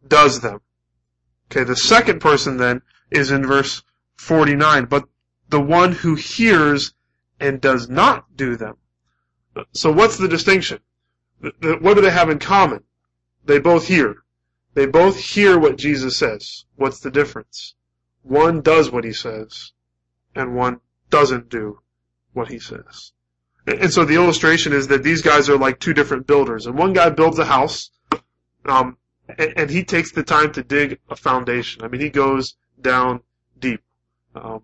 does 0.08 0.42
them. 0.42 0.62
Okay, 1.52 1.64
the 1.64 1.76
second 1.76 2.20
person 2.20 2.58
then 2.58 2.84
is 3.12 3.32
in 3.32 3.46
verse 3.46 3.84
49. 4.18 4.86
But 4.86 5.06
the 5.50 5.62
one 5.62 5.92
who 5.92 6.16
hears 6.16 6.94
and 7.40 7.62
does 7.62 7.90
not 7.90 8.36
do 8.36 8.56
them. 8.56 8.78
So 9.74 9.92
what's 9.92 10.18
the 10.18 10.28
distinction? 10.28 10.80
What 11.40 11.96
do 11.96 12.02
they 12.02 12.12
have 12.12 12.30
in 12.30 12.40
common? 12.40 12.84
They 13.46 13.60
both 13.60 13.88
hear. 13.88 14.24
They 14.74 14.86
both 14.86 15.18
hear 15.18 15.58
what 15.58 15.78
Jesus 15.78 16.18
says. 16.18 16.66
What's 16.76 17.00
the 17.00 17.12
difference? 17.12 17.76
One 18.24 18.62
does 18.62 18.92
what 18.92 19.06
he 19.06 19.14
says, 19.14 19.72
and 20.36 20.56
one 20.56 20.82
doesn't 21.10 21.50
do 21.50 21.80
what 22.34 22.50
he 22.50 22.60
says. 22.60 23.14
And 23.66 23.92
so 23.92 24.06
the 24.06 24.16
illustration 24.16 24.74
is 24.74 24.88
that 24.88 25.04
these 25.04 25.22
guys 25.22 25.50
are 25.50 25.58
like 25.58 25.80
two 25.80 25.94
different 25.94 26.28
builders. 26.28 26.66
And 26.66 26.78
one 26.78 26.94
guy 26.94 27.10
builds 27.10 27.40
a 27.40 27.46
house, 27.46 27.92
um, 28.66 28.98
and, 29.38 29.70
he 29.70 29.84
takes 29.84 30.12
the 30.12 30.24
time 30.24 30.52
to 30.54 30.64
dig 30.64 31.00
a 31.10 31.16
foundation. 31.16 31.84
I 31.84 31.88
mean, 31.88 32.02
he 32.02 32.10
goes 32.10 32.56
down 32.82 33.22
deep. 33.60 33.82
Um, 34.36 34.62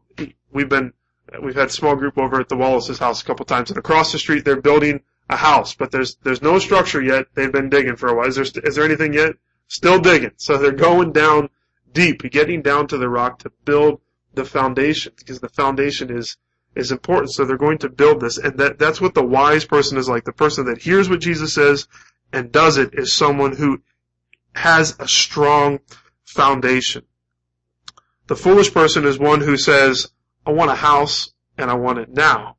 we've 0.52 0.70
been 0.70 0.94
we've 1.42 1.56
had 1.56 1.68
a 1.68 1.72
small 1.72 1.96
group 1.96 2.18
over 2.18 2.40
at 2.40 2.50
the 2.50 2.58
Wallace's 2.58 3.00
house 3.00 3.22
a 3.22 3.26
couple 3.26 3.46
times, 3.46 3.70
and 3.70 3.78
across 3.78 4.12
the 4.12 4.20
street 4.20 4.46
they're 4.46 4.62
building 4.62 5.02
a 5.30 5.38
house, 5.38 5.74
but 5.74 5.92
there's 5.92 6.16
there's 6.24 6.42
no 6.42 6.60
structure 6.60 7.02
yet. 7.02 7.28
They've 7.34 7.52
been 7.52 7.70
digging 7.70 7.96
for 7.96 8.10
a 8.10 8.16
while. 8.16 8.28
Is 8.28 8.36
there 8.36 8.64
is 8.64 8.76
there 8.76 8.86
anything 8.86 9.14
yet? 9.14 9.36
Still 9.68 10.00
digging. 10.00 10.32
So 10.38 10.58
they're 10.58 10.72
going 10.72 11.12
down 11.12 11.50
deep, 11.92 12.22
getting 12.32 12.62
down 12.62 12.88
to 12.88 12.98
the 12.98 13.10
rock 13.10 13.40
to 13.40 13.52
build 13.66 14.02
the 14.34 14.46
foundation 14.46 15.14
because 15.18 15.40
the 15.40 15.50
foundation 15.50 16.16
is 16.16 16.38
is 16.76 16.92
important. 16.92 17.32
So 17.32 17.46
they're 17.46 17.58
going 17.58 17.78
to 17.80 17.90
build 17.90 18.20
this, 18.20 18.38
and 18.38 18.58
that 18.60 18.80
that's 18.80 19.00
what 19.00 19.14
the 19.14 19.24
wise 19.24 19.66
person 19.66 19.98
is 19.98 20.10
like. 20.10 20.26
The 20.26 20.34
person 20.34 20.66
that 20.66 20.82
hears 20.82 21.10
what 21.10 21.22
Jesus 21.22 21.54
says 21.54 21.88
and 22.32 22.52
does 22.52 22.78
it 22.78 22.94
is 22.94 23.14
someone 23.14 23.56
who 23.56 23.82
has 24.56 24.96
a 25.00 25.08
strong 25.08 25.80
foundation. 26.26 27.04
The 28.34 28.40
foolish 28.40 28.74
person 28.74 29.06
is 29.06 29.20
one 29.20 29.42
who 29.42 29.58
says, 29.58 30.10
I 30.44 30.54
want 30.54 30.72
a 30.72 30.76
house 30.76 31.34
and 31.56 31.70
I 31.70 31.76
want 31.76 32.00
it 32.00 32.10
now. 32.10 32.58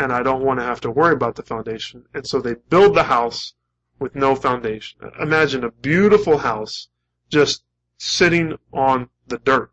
And 0.00 0.12
I 0.12 0.24
don't 0.24 0.42
want 0.42 0.58
to 0.58 0.64
have 0.64 0.80
to 0.80 0.90
worry 0.90 1.12
about 1.12 1.36
the 1.36 1.44
foundation. 1.44 2.06
And 2.12 2.26
so 2.26 2.40
they 2.40 2.54
build 2.54 2.96
the 2.96 3.04
house 3.04 3.54
with 4.00 4.16
no 4.16 4.34
foundation. 4.34 4.98
Imagine 5.20 5.62
a 5.62 5.70
beautiful 5.70 6.38
house 6.38 6.88
just 7.30 7.62
sitting 7.96 8.58
on 8.72 9.08
the 9.28 9.38
dirt. 9.38 9.70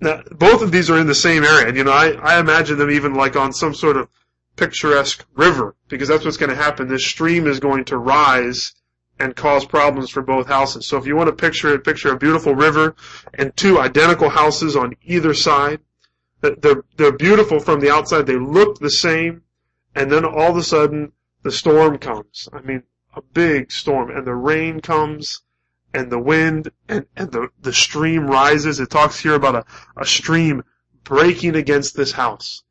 Now, 0.00 0.22
both 0.30 0.62
of 0.62 0.72
these 0.72 0.88
are 0.88 0.98
in 0.98 1.06
the 1.06 1.14
same 1.14 1.44
area. 1.44 1.68
And, 1.68 1.76
you 1.76 1.84
know, 1.84 1.92
I, 1.92 2.12
I 2.12 2.40
imagine 2.40 2.78
them 2.78 2.90
even 2.90 3.12
like 3.12 3.36
on 3.36 3.52
some 3.52 3.74
sort 3.74 3.98
of 3.98 4.08
picturesque 4.56 5.26
river, 5.34 5.76
because 5.90 6.08
that's 6.08 6.24
what's 6.24 6.38
going 6.38 6.48
to 6.48 6.56
happen. 6.56 6.88
This 6.88 7.04
stream 7.04 7.46
is 7.46 7.60
going 7.60 7.84
to 7.84 7.98
rise 7.98 8.72
and 9.20 9.34
cause 9.34 9.64
problems 9.64 10.10
for 10.10 10.22
both 10.22 10.46
houses. 10.46 10.86
So 10.86 10.96
if 10.96 11.06
you 11.06 11.16
want 11.16 11.28
to 11.28 11.34
picture 11.34 11.74
it, 11.74 11.84
picture 11.84 12.12
a 12.12 12.18
beautiful 12.18 12.54
river 12.54 12.94
and 13.34 13.56
two 13.56 13.80
identical 13.80 14.28
houses 14.28 14.76
on 14.76 14.94
either 15.02 15.34
side. 15.34 15.80
They're, 16.40 16.84
they're 16.96 17.16
beautiful 17.16 17.58
from 17.58 17.80
the 17.80 17.90
outside. 17.90 18.26
They 18.26 18.38
look 18.38 18.78
the 18.78 18.90
same. 18.90 19.42
And 19.94 20.12
then 20.12 20.24
all 20.24 20.50
of 20.50 20.56
a 20.56 20.62
sudden, 20.62 21.12
the 21.42 21.50
storm 21.50 21.98
comes. 21.98 22.48
I 22.52 22.60
mean, 22.60 22.84
a 23.14 23.22
big 23.22 23.72
storm. 23.72 24.10
And 24.10 24.24
the 24.24 24.34
rain 24.34 24.80
comes 24.80 25.42
and 25.92 26.12
the 26.12 26.18
wind 26.18 26.70
and, 26.88 27.06
and 27.16 27.32
the, 27.32 27.48
the 27.60 27.72
stream 27.72 28.28
rises. 28.28 28.78
It 28.78 28.90
talks 28.90 29.18
here 29.18 29.34
about 29.34 29.56
a, 29.56 29.64
a 29.96 30.06
stream 30.06 30.62
breaking 31.02 31.56
against 31.56 31.96
this 31.96 32.12
house. 32.12 32.62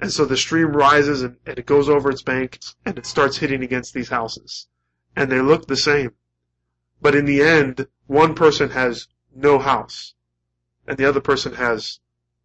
And 0.00 0.10
so 0.10 0.24
the 0.24 0.36
stream 0.38 0.68
rises 0.68 1.22
and, 1.22 1.36
and 1.44 1.58
it 1.58 1.66
goes 1.66 1.90
over 1.90 2.10
its 2.10 2.22
bank 2.22 2.60
and 2.86 2.96
it 2.96 3.04
starts 3.04 3.36
hitting 3.36 3.62
against 3.62 3.92
these 3.92 4.08
houses 4.08 4.68
and 5.16 5.30
they 5.30 5.40
look 5.40 5.66
the 5.66 5.76
same. 5.76 6.12
But 7.00 7.14
in 7.14 7.24
the 7.24 7.42
end, 7.42 7.86
one 8.06 8.34
person 8.34 8.70
has 8.70 9.08
no 9.34 9.58
house, 9.58 10.14
and 10.86 10.96
the 10.96 11.08
other 11.08 11.20
person 11.20 11.54
has 11.54 12.00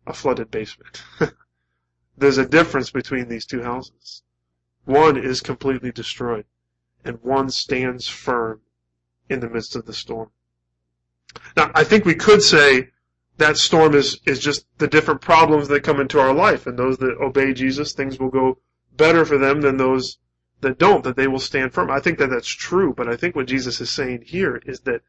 a 0.06 0.14
flooded 0.14 0.50
basement. 0.50 1.04
There's 2.18 2.38
a 2.38 2.48
difference 2.48 2.90
between 2.90 3.28
these 3.28 3.46
two 3.46 3.62
houses. 3.62 4.24
One 4.86 5.18
is 5.18 5.42
completely 5.42 5.92
destroyed, 5.92 6.46
and 7.04 7.22
one 7.22 7.50
stands 7.50 8.08
firm 8.08 8.62
in 9.30 9.42
the 9.42 9.50
midst 9.50 9.76
of 9.76 9.86
the 9.86 9.94
storm. 9.94 10.32
Now, 11.56 11.72
I 11.76 11.84
think 11.84 12.06
we 12.06 12.16
could 12.16 12.42
say 12.42 12.90
that 13.38 13.58
storm 13.58 13.94
is, 13.94 14.20
is 14.26 14.40
just 14.40 14.66
the 14.78 14.88
different 14.88 15.22
problems 15.22 15.68
that 15.68 15.84
come 15.84 16.00
into 16.00 16.20
our 16.20 16.34
life, 16.34 16.66
and 16.66 16.80
those 16.80 16.98
that 16.98 17.18
obey 17.22 17.54
Jesus, 17.54 17.94
things 17.94 18.20
will 18.20 18.30
go 18.30 18.58
better 18.96 19.26
for 19.26 19.38
them 19.38 19.62
than 19.62 19.78
those 19.78 20.18
that 20.62 20.80
don't, 20.80 21.04
that 21.04 21.16
they 21.16 21.28
will 21.28 21.40
stand 21.40 21.74
firm. 21.74 21.92
I 21.92 22.00
think 22.00 22.18
that 22.20 22.30
that's 22.30 22.48
true, 22.48 22.94
but 22.94 23.08
I 23.08 23.16
think 23.16 23.36
what 23.36 23.48
Jesus 23.48 23.80
is 23.80 23.90
saying 23.90 24.24
here 24.26 24.62
is 24.66 24.82
that 24.82 25.02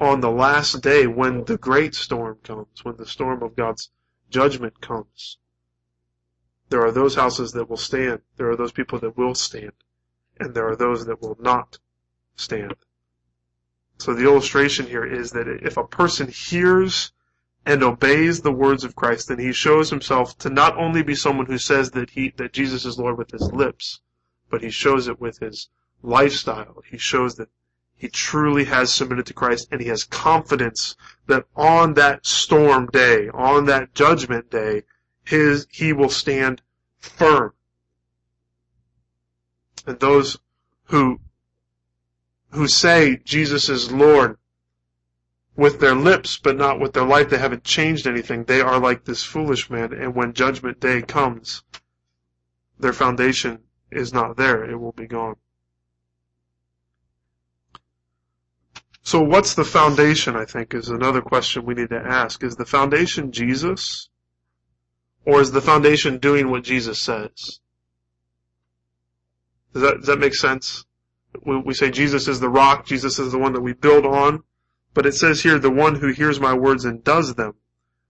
on 0.00 0.20
the 0.20 0.30
last 0.30 0.82
day, 0.82 1.06
when 1.06 1.44
the 1.44 1.58
great 1.58 1.94
storm 1.94 2.38
comes, 2.44 2.84
when 2.84 2.96
the 2.96 3.06
storm 3.06 3.42
of 3.42 3.56
God's 3.56 3.90
judgment 4.30 4.80
comes, 4.80 5.38
there 6.68 6.84
are 6.84 6.92
those 6.92 7.14
houses 7.14 7.52
that 7.52 7.68
will 7.68 7.76
stand. 7.76 8.20
There 8.36 8.50
are 8.50 8.56
those 8.56 8.72
people 8.72 8.98
that 9.00 9.16
will 9.16 9.34
stand. 9.34 9.72
And 10.38 10.54
there 10.54 10.68
are 10.68 10.76
those 10.76 11.06
that 11.06 11.20
will 11.20 11.36
not 11.40 11.78
stand. 12.36 12.76
So 13.98 14.14
the 14.14 14.24
illustration 14.24 14.86
here 14.86 15.04
is 15.04 15.32
that 15.32 15.48
if 15.48 15.76
a 15.76 15.84
person 15.84 16.28
hears 16.28 17.10
and 17.66 17.82
obeys 17.82 18.40
the 18.40 18.52
words 18.52 18.84
of 18.84 18.94
Christ, 18.94 19.28
then 19.28 19.40
he 19.40 19.52
shows 19.52 19.90
himself 19.90 20.38
to 20.38 20.50
not 20.50 20.76
only 20.76 21.02
be 21.02 21.16
someone 21.16 21.46
who 21.46 21.58
says 21.58 21.90
that 21.92 22.10
he, 22.10 22.32
that 22.36 22.52
Jesus 22.52 22.84
is 22.84 22.98
Lord 22.98 23.18
with 23.18 23.32
his 23.32 23.50
lips, 23.50 24.00
but 24.50 24.62
he 24.62 24.70
shows 24.70 25.08
it 25.08 25.20
with 25.20 25.38
his 25.38 25.68
lifestyle. 26.02 26.82
He 26.88 26.98
shows 26.98 27.36
that 27.36 27.48
he 27.96 28.08
truly 28.08 28.64
has 28.64 28.92
submitted 28.92 29.26
to 29.26 29.34
Christ 29.34 29.68
and 29.70 29.80
he 29.80 29.88
has 29.88 30.04
confidence 30.04 30.96
that 31.26 31.46
on 31.56 31.94
that 31.94 32.24
storm 32.24 32.86
day, 32.86 33.28
on 33.28 33.66
that 33.66 33.92
judgment 33.94 34.50
day, 34.50 34.84
his, 35.24 35.66
he 35.70 35.92
will 35.92 36.08
stand 36.08 36.62
firm. 36.98 37.52
And 39.86 39.98
those 39.98 40.38
who, 40.84 41.20
who 42.50 42.68
say 42.68 43.16
Jesus 43.24 43.68
is 43.68 43.90
Lord 43.90 44.38
with 45.56 45.80
their 45.80 45.94
lips 45.94 46.38
but 46.38 46.56
not 46.56 46.78
with 46.78 46.92
their 46.92 47.04
life, 47.04 47.30
they 47.30 47.38
haven't 47.38 47.64
changed 47.64 48.06
anything. 48.06 48.44
They 48.44 48.60
are 48.60 48.78
like 48.78 49.04
this 49.04 49.24
foolish 49.24 49.68
man 49.70 49.92
and 49.92 50.14
when 50.14 50.34
judgment 50.34 50.78
day 50.78 51.02
comes, 51.02 51.64
their 52.78 52.92
foundation 52.92 53.64
is 53.90 54.12
not 54.12 54.36
there, 54.36 54.68
it 54.68 54.76
will 54.76 54.92
be 54.92 55.06
gone. 55.06 55.36
So 59.02 59.22
what's 59.22 59.54
the 59.54 59.64
foundation, 59.64 60.36
I 60.36 60.44
think, 60.44 60.74
is 60.74 60.90
another 60.90 61.22
question 61.22 61.64
we 61.64 61.74
need 61.74 61.88
to 61.88 61.96
ask. 61.96 62.44
Is 62.44 62.56
the 62.56 62.66
foundation 62.66 63.32
Jesus? 63.32 64.10
Or 65.24 65.40
is 65.40 65.50
the 65.50 65.62
foundation 65.62 66.18
doing 66.18 66.50
what 66.50 66.62
Jesus 66.62 67.00
says? 67.00 67.60
Does 69.72 69.82
that, 69.82 69.96
does 69.98 70.06
that 70.06 70.18
make 70.18 70.34
sense? 70.34 70.84
We, 71.44 71.56
we 71.58 71.74
say 71.74 71.90
Jesus 71.90 72.28
is 72.28 72.40
the 72.40 72.48
rock, 72.48 72.86
Jesus 72.86 73.18
is 73.18 73.32
the 73.32 73.38
one 73.38 73.52
that 73.52 73.60
we 73.60 73.72
build 73.72 74.04
on, 74.04 74.42
but 74.94 75.06
it 75.06 75.14
says 75.14 75.42
here, 75.42 75.58
the 75.58 75.70
one 75.70 75.94
who 75.94 76.12
hears 76.12 76.40
my 76.40 76.54
words 76.54 76.84
and 76.84 77.02
does 77.04 77.34
them. 77.34 77.54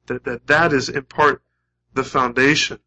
That, 0.07 0.25
that, 0.25 0.47
that 0.47 0.73
is 0.73 0.89
in 0.89 1.05
part 1.05 1.43
the 1.95 2.05
foundation. 2.05 2.79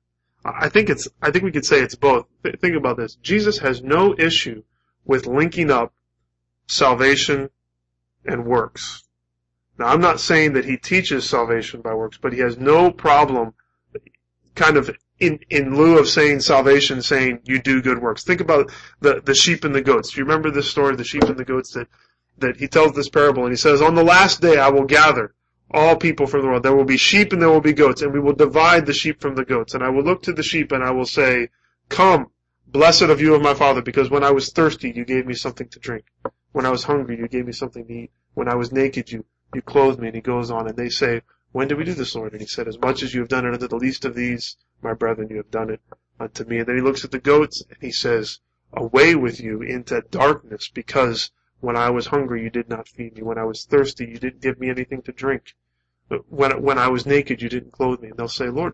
I 0.43 0.69
think 0.69 0.89
it's, 0.89 1.07
I 1.21 1.31
think 1.31 1.43
we 1.43 1.51
could 1.51 1.65
say 1.65 1.81
it's 1.81 1.95
both. 1.95 2.25
Think 2.59 2.75
about 2.75 2.97
this. 2.97 3.15
Jesus 3.15 3.59
has 3.59 3.83
no 3.83 4.15
issue 4.17 4.63
with 5.05 5.27
linking 5.27 5.69
up 5.69 5.93
salvation 6.67 7.49
and 8.25 8.45
works. 8.45 9.03
Now 9.77 9.87
I'm 9.87 10.01
not 10.01 10.19
saying 10.19 10.53
that 10.53 10.65
he 10.65 10.77
teaches 10.77 11.29
salvation 11.29 11.81
by 11.81 11.93
works, 11.93 12.17
but 12.21 12.33
he 12.33 12.39
has 12.39 12.57
no 12.57 12.91
problem 12.91 13.53
kind 14.55 14.77
of 14.77 14.95
in, 15.19 15.39
in 15.49 15.75
lieu 15.75 15.99
of 15.99 16.07
saying 16.07 16.39
salvation, 16.39 17.01
saying 17.01 17.39
you 17.45 17.59
do 17.59 17.81
good 17.81 18.01
works. 18.01 18.23
Think 18.23 18.41
about 18.41 18.71
the, 18.99 19.21
the 19.23 19.35
sheep 19.35 19.63
and 19.63 19.73
the 19.73 19.81
goats. 19.81 20.11
Do 20.11 20.19
you 20.19 20.25
remember 20.25 20.49
this 20.49 20.69
story, 20.69 20.95
the 20.95 21.03
sheep 21.03 21.23
and 21.23 21.37
the 21.37 21.45
goats 21.45 21.73
that, 21.73 21.87
that 22.39 22.57
he 22.57 22.67
tells 22.67 22.93
this 22.93 23.09
parable 23.09 23.43
and 23.43 23.51
he 23.51 23.57
says, 23.57 23.81
on 23.81 23.95
the 23.95 24.03
last 24.03 24.41
day 24.41 24.57
I 24.57 24.69
will 24.69 24.85
gather 24.85 25.33
all 25.73 25.95
people 25.95 26.27
from 26.27 26.41
the 26.41 26.47
world. 26.47 26.63
There 26.63 26.75
will 26.75 26.85
be 26.85 26.97
sheep 26.97 27.33
and 27.33 27.41
there 27.41 27.49
will 27.49 27.61
be 27.61 27.73
goats, 27.73 28.01
and 28.01 28.13
we 28.13 28.19
will 28.19 28.33
divide 28.33 28.85
the 28.85 28.93
sheep 28.93 29.21
from 29.21 29.35
the 29.35 29.45
goats. 29.45 29.73
And 29.73 29.83
I 29.83 29.89
will 29.89 30.03
look 30.03 30.23
to 30.23 30.33
the 30.33 30.43
sheep 30.43 30.71
and 30.71 30.83
I 30.83 30.91
will 30.91 31.05
say, 31.05 31.49
Come, 31.89 32.31
blessed 32.67 33.03
of 33.03 33.21
you 33.21 33.35
of 33.35 33.41
my 33.41 33.53
Father, 33.53 33.81
because 33.81 34.09
when 34.09 34.23
I 34.23 34.31
was 34.31 34.51
thirsty, 34.51 34.91
you 34.91 35.05
gave 35.05 35.25
me 35.25 35.33
something 35.33 35.67
to 35.69 35.79
drink. 35.79 36.05
When 36.51 36.65
I 36.65 36.69
was 36.69 36.83
hungry, 36.83 37.17
you 37.17 37.27
gave 37.27 37.45
me 37.45 37.53
something 37.53 37.85
to 37.85 37.93
eat. 37.93 38.11
When 38.33 38.47
I 38.47 38.55
was 38.55 38.71
naked, 38.71 39.11
you, 39.11 39.25
you 39.53 39.61
clothed 39.61 39.99
me. 39.99 40.07
And 40.07 40.15
he 40.15 40.21
goes 40.21 40.51
on, 40.51 40.67
and 40.67 40.77
they 40.77 40.89
say, 40.89 41.21
When 41.51 41.67
did 41.67 41.77
we 41.77 41.83
do 41.83 41.93
this, 41.93 42.15
Lord? 42.15 42.33
And 42.33 42.41
he 42.41 42.47
said, 42.47 42.67
As 42.67 42.79
much 42.79 43.03
as 43.03 43.13
you 43.13 43.21
have 43.21 43.29
done 43.29 43.45
it 43.45 43.53
unto 43.53 43.67
the 43.67 43.75
least 43.75 44.05
of 44.05 44.15
these, 44.15 44.57
my 44.81 44.93
brethren, 44.93 45.29
you 45.29 45.37
have 45.37 45.51
done 45.51 45.69
it 45.69 45.81
unto 46.19 46.43
me. 46.45 46.59
And 46.59 46.67
then 46.67 46.75
he 46.75 46.81
looks 46.81 47.05
at 47.05 47.11
the 47.11 47.19
goats, 47.19 47.63
and 47.69 47.77
he 47.81 47.91
says, 47.91 48.39
Away 48.73 49.15
with 49.15 49.39
you 49.39 49.61
into 49.61 50.01
darkness, 50.11 50.69
because 50.73 51.31
when 51.61 51.77
I 51.77 51.91
was 51.91 52.07
hungry, 52.07 52.43
you 52.43 52.49
did 52.49 52.67
not 52.67 52.87
feed 52.87 53.15
me. 53.15 53.21
When 53.21 53.37
I 53.37 53.45
was 53.45 53.65
thirsty, 53.65 54.05
you 54.05 54.17
didn't 54.17 54.41
give 54.41 54.59
me 54.59 54.69
anything 54.69 55.01
to 55.03 55.11
drink. 55.11 55.55
When, 56.27 56.61
when 56.61 56.77
I 56.77 56.89
was 56.89 57.05
naked, 57.05 57.41
you 57.41 57.49
didn't 57.49 57.71
clothe 57.71 58.01
me. 58.01 58.09
And 58.09 58.17
they'll 58.17 58.27
say, 58.27 58.49
Lord, 58.49 58.73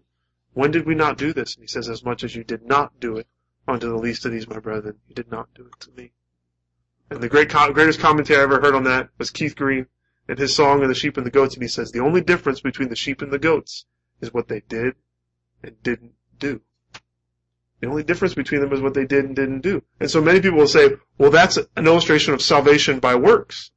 when 0.54 0.72
did 0.72 0.86
we 0.86 0.96
not 0.96 1.18
do 1.18 1.34
this? 1.34 1.56
And 1.56 1.64
he 1.64 1.68
says, 1.68 1.90
as 1.90 2.04
much 2.04 2.24
as 2.24 2.36
you 2.36 2.44
did 2.44 2.66
not 2.66 3.00
do 3.00 3.18
it 3.18 3.28
unto 3.68 3.88
the 3.90 3.98
least 3.98 4.26
of 4.26 4.32
these, 4.32 4.48
my 4.48 4.60
brethren, 4.60 4.96
you 5.08 5.14
did 5.14 5.30
not 5.30 5.54
do 5.54 5.66
it 5.68 5.80
to 5.82 5.92
me. 5.92 6.14
And 7.12 7.22
the 7.22 7.30
great, 7.30 7.50
greatest 7.50 8.00
commentary 8.00 8.40
I 8.40 8.44
ever 8.44 8.62
heard 8.62 8.76
on 8.76 8.86
that 8.86 9.10
was 9.18 9.30
Keith 9.30 9.56
Green 9.56 9.88
and 10.28 10.40
his 10.40 10.56
song 10.56 10.82
of 10.82 10.88
the 10.88 10.96
sheep 10.96 11.18
and 11.18 11.26
the 11.26 11.32
goats. 11.32 11.56
And 11.56 11.64
he 11.64 11.70
says, 11.70 11.92
the 11.92 12.00
only 12.00 12.22
difference 12.22 12.62
between 12.62 12.90
the 12.90 12.96
sheep 12.96 13.22
and 13.22 13.32
the 13.32 13.40
goats 13.40 13.86
is 14.22 14.34
what 14.34 14.48
they 14.48 14.62
did 14.62 14.96
and 15.62 15.82
didn't 15.84 16.14
do. 16.40 16.62
The 17.80 17.88
only 17.88 18.04
difference 18.04 18.34
between 18.34 18.62
them 18.62 18.74
is 18.74 18.82
what 18.82 18.94
they 18.94 19.06
did 19.06 19.26
and 19.26 19.36
didn't 19.36 19.62
do. 19.62 19.84
And 20.00 20.10
so 20.10 20.22
many 20.22 20.42
people 20.42 20.58
will 20.58 20.68
say, 20.68 20.96
well, 21.18 21.30
that's 21.30 21.58
an 21.58 21.86
illustration 21.88 22.34
of 22.34 22.42
salvation 22.42 23.00
by 23.00 23.16
works. 23.16 23.72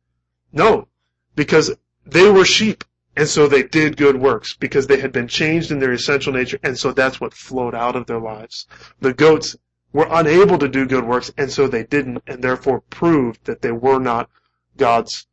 No, 0.52 0.88
because 1.36 1.70
they 2.06 2.30
were 2.30 2.44
sheep 2.44 2.84
and 3.16 3.28
so 3.28 3.46
they 3.46 3.62
did 3.62 3.96
good 3.96 4.16
works 4.16 4.54
because 4.54 4.86
they 4.86 5.00
had 5.00 5.12
been 5.12 5.28
changed 5.28 5.70
in 5.70 5.78
their 5.78 5.92
essential 5.92 6.32
nature, 6.32 6.58
and 6.62 6.78
so 6.78 6.92
that's 6.92 7.20
what 7.20 7.34
flowed 7.34 7.74
out 7.74 7.96
of 7.96 8.06
their 8.06 8.20
lives. 8.20 8.66
The 9.00 9.12
goats 9.12 9.56
were 9.92 10.08
unable 10.10 10.58
to 10.58 10.68
do 10.68 10.86
good 10.86 11.04
works, 11.04 11.30
and 11.36 11.50
so 11.50 11.66
they 11.66 11.82
didn't, 11.82 12.22
and 12.26 12.42
therefore 12.42 12.82
proved 12.88 13.44
that 13.44 13.62
they 13.62 13.72
were 13.72 13.98
not 13.98 14.30
God's 14.76 15.26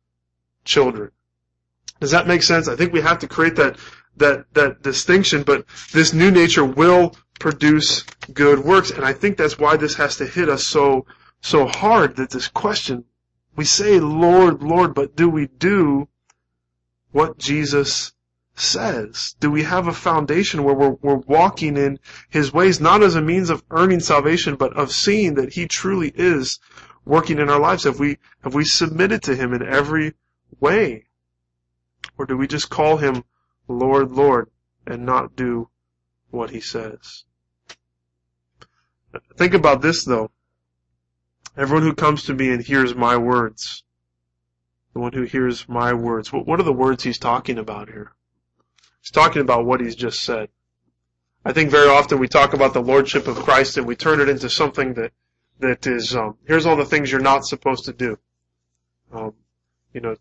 children. 0.64 1.12
Does 2.00 2.10
that 2.10 2.26
make 2.26 2.42
sense? 2.42 2.68
I 2.68 2.76
think 2.76 2.92
we 2.92 3.00
have 3.00 3.20
to 3.20 3.28
create 3.28 3.56
that 3.56 3.78
that 4.16 4.52
that 4.54 4.82
distinction, 4.82 5.44
but 5.44 5.64
this 5.92 6.12
new 6.12 6.30
nature 6.30 6.64
will 6.64 7.14
produce 7.38 8.04
good 8.32 8.58
works, 8.60 8.90
and 8.90 9.04
I 9.04 9.12
think 9.12 9.36
that's 9.36 9.58
why 9.58 9.76
this 9.76 9.94
has 9.94 10.16
to 10.16 10.26
hit 10.26 10.48
us 10.48 10.66
so 10.66 11.06
so 11.40 11.66
hard 11.66 12.16
that 12.16 12.30
this 12.30 12.48
question 12.48 13.04
we 13.58 13.64
say 13.64 13.98
Lord, 13.98 14.62
Lord, 14.62 14.94
but 14.94 15.16
do 15.16 15.28
we 15.28 15.48
do 15.48 16.06
what 17.10 17.38
Jesus 17.38 18.12
says? 18.54 19.34
Do 19.40 19.50
we 19.50 19.64
have 19.64 19.88
a 19.88 19.92
foundation 19.92 20.62
where 20.62 20.76
we're, 20.76 20.96
we're 21.02 21.16
walking 21.16 21.76
in 21.76 21.98
His 22.30 22.52
ways, 22.52 22.80
not 22.80 23.02
as 23.02 23.16
a 23.16 23.20
means 23.20 23.50
of 23.50 23.64
earning 23.72 23.98
salvation, 23.98 24.54
but 24.54 24.76
of 24.76 24.92
seeing 24.92 25.34
that 25.34 25.54
He 25.54 25.66
truly 25.66 26.12
is 26.14 26.60
working 27.04 27.40
in 27.40 27.50
our 27.50 27.58
lives? 27.58 27.82
Have 27.82 27.98
we, 27.98 28.18
have 28.44 28.54
we 28.54 28.64
submitted 28.64 29.24
to 29.24 29.34
Him 29.34 29.52
in 29.52 29.66
every 29.66 30.14
way? 30.60 31.06
Or 32.16 32.26
do 32.26 32.36
we 32.36 32.46
just 32.46 32.70
call 32.70 32.98
Him 32.98 33.24
Lord, 33.66 34.12
Lord, 34.12 34.50
and 34.86 35.04
not 35.04 35.34
do 35.34 35.68
what 36.30 36.50
He 36.50 36.60
says? 36.60 37.24
Think 39.36 39.54
about 39.54 39.82
this 39.82 40.04
though. 40.04 40.30
Everyone 41.56 41.82
who 41.82 41.94
comes 41.94 42.24
to 42.24 42.34
me 42.34 42.50
and 42.50 42.62
hears 42.62 42.94
my 42.94 43.16
words 43.16 43.82
the 44.98 45.02
one 45.02 45.12
who 45.12 45.22
hears 45.22 45.68
my 45.68 45.92
words. 45.92 46.32
What 46.32 46.58
are 46.58 46.64
the 46.64 46.72
words 46.72 47.04
he's 47.04 47.18
talking 47.18 47.56
about 47.56 47.88
here? 47.88 48.10
He's 49.00 49.12
talking 49.12 49.42
about 49.42 49.64
what 49.64 49.80
he's 49.80 49.94
just 49.94 50.24
said. 50.24 50.48
I 51.44 51.52
think 51.52 51.70
very 51.70 51.88
often 51.88 52.18
we 52.18 52.26
talk 52.26 52.52
about 52.52 52.74
the 52.74 52.82
lordship 52.82 53.28
of 53.28 53.36
Christ 53.36 53.76
and 53.76 53.86
we 53.86 53.94
turn 53.94 54.20
it 54.20 54.28
into 54.28 54.50
something 54.50 54.94
that 54.94 55.12
that 55.60 55.86
is 55.86 56.16
um, 56.16 56.36
here's 56.46 56.66
all 56.66 56.76
the 56.76 56.84
things 56.84 57.12
you're 57.12 57.20
not 57.20 57.46
supposed 57.46 57.84
to 57.84 57.92
do. 57.92 58.18
Um, 59.12 59.34
you 59.92 60.00
know, 60.00 60.16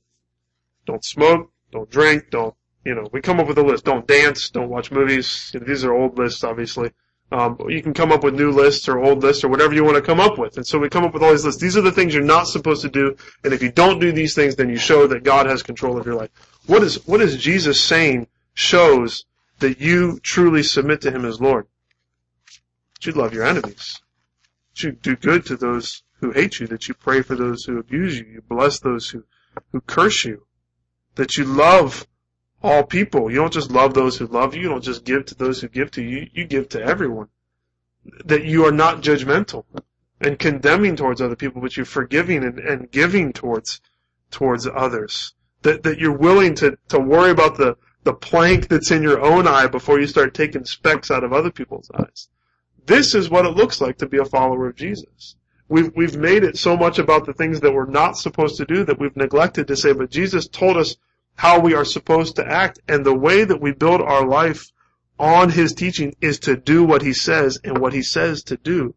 don't 0.86 1.04
smoke, 1.04 1.52
don't 1.72 1.90
drink, 1.90 2.30
don't 2.30 2.54
you 2.86 2.94
know. 2.94 3.08
We 3.12 3.22
come 3.22 3.40
up 3.40 3.48
with 3.48 3.58
a 3.58 3.64
list. 3.64 3.86
Don't 3.86 4.08
dance, 4.08 4.52
don't 4.52 4.70
watch 4.70 4.92
movies. 4.92 5.50
You 5.54 5.60
know, 5.60 5.66
these 5.66 5.84
are 5.84 5.94
old 5.94 6.20
lists, 6.20 6.44
obviously. 6.44 6.92
Um, 7.30 7.58
you 7.68 7.82
can 7.82 7.94
come 7.94 8.14
up 8.14 8.24
with 8.24 8.36
new 8.36 8.52
lists 8.52 8.88
or 8.88 9.00
old 9.00 9.22
lists 9.22 9.44
or 9.44 9.50
whatever 9.50 9.74
you 9.74 9.84
want 9.84 9.98
to 9.98 10.02
come 10.02 10.22
up 10.22 10.38
with. 10.38 10.56
And 10.56 10.66
so 10.66 10.80
we 10.80 10.88
come 10.88 11.04
up 11.04 11.14
with 11.14 11.24
all 11.24 11.32
these 11.32 11.44
lists. 11.44 11.62
These 11.62 11.76
are 11.76 11.82
the 11.82 11.92
things 11.92 12.14
you're 12.14 12.24
not 12.24 12.48
supposed 12.48 12.82
to 12.84 12.90
do. 12.90 13.18
And 13.44 13.54
if 13.54 13.62
you 13.62 13.70
don't 13.70 14.00
do 14.00 14.14
these 14.14 14.34
things, 14.34 14.56
then 14.56 14.70
you 14.70 14.78
show 14.78 15.08
that 15.08 15.24
God 15.24 15.46
has 15.46 15.62
control 15.62 15.98
of 15.98 16.06
your 16.06 16.16
life. 16.16 16.30
What 16.68 16.84
is, 16.84 17.06
what 17.06 17.22
is 17.22 17.36
Jesus 17.36 17.82
saying 17.82 18.28
shows 18.54 19.26
that 19.60 19.82
you 19.82 20.20
truly 20.22 20.64
submit 20.64 21.02
to 21.02 21.12
Him 21.12 21.26
as 21.26 21.42
Lord? 21.42 21.68
That 22.96 23.06
you 23.08 23.12
love 23.12 23.34
your 23.34 23.46
enemies. 23.46 24.00
That 24.72 24.84
you 24.84 24.92
do 24.94 25.18
good 25.18 25.46
to 25.48 25.58
those 25.58 26.04
who 26.22 26.32
hate 26.32 26.62
you. 26.62 26.68
That 26.68 26.88
you 26.88 26.94
pray 26.94 27.24
for 27.24 27.36
those 27.36 27.66
who 27.66 27.78
abuse 27.78 28.18
you. 28.18 28.26
You 28.26 28.42
bless 28.42 28.80
those 28.80 29.10
who, 29.10 29.26
who 29.74 29.82
curse 29.82 30.24
you. 30.24 30.46
That 31.16 31.36
you 31.36 31.44
love 31.44 32.08
all 32.68 32.84
people. 32.84 33.30
You 33.30 33.38
don't 33.38 33.54
just 33.54 33.72
love 33.72 33.94
those 33.94 34.18
who 34.18 34.28
love 34.28 34.56
you. 34.56 34.64
You 34.64 34.70
don't 34.70 34.84
just 34.84 35.06
give 35.06 35.26
to 35.26 35.36
those 35.36 35.62
who 35.62 35.68
give 35.68 35.92
to 35.92 36.04
you. 36.04 36.28
You 36.34 36.46
give 36.46 36.70
to 36.70 36.82
everyone. 36.82 37.30
That 38.26 38.46
you 38.46 38.66
are 38.66 38.72
not 38.72 39.02
judgmental 39.02 39.66
and 40.22 40.40
condemning 40.40 40.96
towards 40.96 41.22
other 41.22 41.36
people, 41.36 41.62
but 41.62 41.76
you're 41.76 41.86
forgiving 41.86 42.44
and, 42.44 42.60
and 42.60 42.92
giving 42.92 43.34
towards 43.34 43.82
towards 44.32 44.68
others. 44.68 45.34
That 45.62 45.84
that 45.84 46.00
you're 46.00 46.18
willing 46.18 46.56
to, 46.56 46.78
to 46.90 47.00
worry 47.00 47.32
about 47.32 47.58
the, 47.58 47.78
the 48.04 48.14
plank 48.14 48.68
that's 48.68 48.92
in 48.92 49.02
your 49.02 49.22
own 49.22 49.48
eye 49.48 49.68
before 49.68 50.00
you 50.00 50.08
start 50.08 50.34
taking 50.34 50.66
specks 50.66 51.12
out 51.12 51.24
of 51.24 51.34
other 51.34 51.52
people's 51.52 51.92
eyes. 51.94 52.30
This 52.86 53.16
is 53.16 53.30
what 53.30 53.46
it 53.46 53.56
looks 53.58 53.82
like 53.82 53.98
to 53.98 54.08
be 54.08 54.18
a 54.18 54.26
follower 54.26 54.68
of 54.68 54.76
Jesus. 54.76 55.36
We've, 55.70 55.92
we've 55.96 56.16
made 56.16 56.46
it 56.46 56.58
so 56.58 56.78
much 56.78 56.98
about 56.98 57.26
the 57.26 57.34
things 57.34 57.60
that 57.60 57.74
we're 57.74 57.86
not 57.86 58.18
supposed 58.18 58.56
to 58.58 58.66
do 58.66 58.86
that 58.86 59.00
we've 59.00 59.18
neglected 59.18 59.68
to 59.68 59.76
say, 59.76 59.92
but 59.92 60.10
Jesus 60.10 60.48
told 60.48 60.78
us 60.78 60.96
how 61.38 61.60
we 61.60 61.76
are 61.76 61.86
supposed 61.86 62.36
to 62.36 62.46
act. 62.46 62.80
And 62.88 63.06
the 63.06 63.16
way 63.16 63.46
that 63.46 63.62
we 63.62 63.72
build 63.72 64.02
our 64.02 64.28
life 64.28 64.72
on 65.18 65.50
His 65.50 65.74
teaching 65.74 66.16
is 66.20 66.40
to 66.40 66.58
do 66.58 66.84
what 66.84 67.02
He 67.02 67.14
says, 67.14 67.60
and 67.64 67.78
what 67.78 67.94
He 67.94 68.04
says 68.04 68.44
to 68.44 68.58
do 68.58 68.96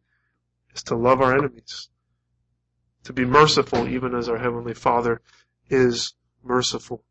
is 0.74 0.82
to 0.84 0.96
love 0.96 1.20
our 1.20 1.36
enemies. 1.36 1.88
To 3.04 3.12
be 3.12 3.24
merciful 3.24 3.86
even 3.88 4.14
as 4.14 4.28
our 4.28 4.38
Heavenly 4.38 4.74
Father 4.74 5.20
is 5.68 6.14
merciful. 6.42 7.04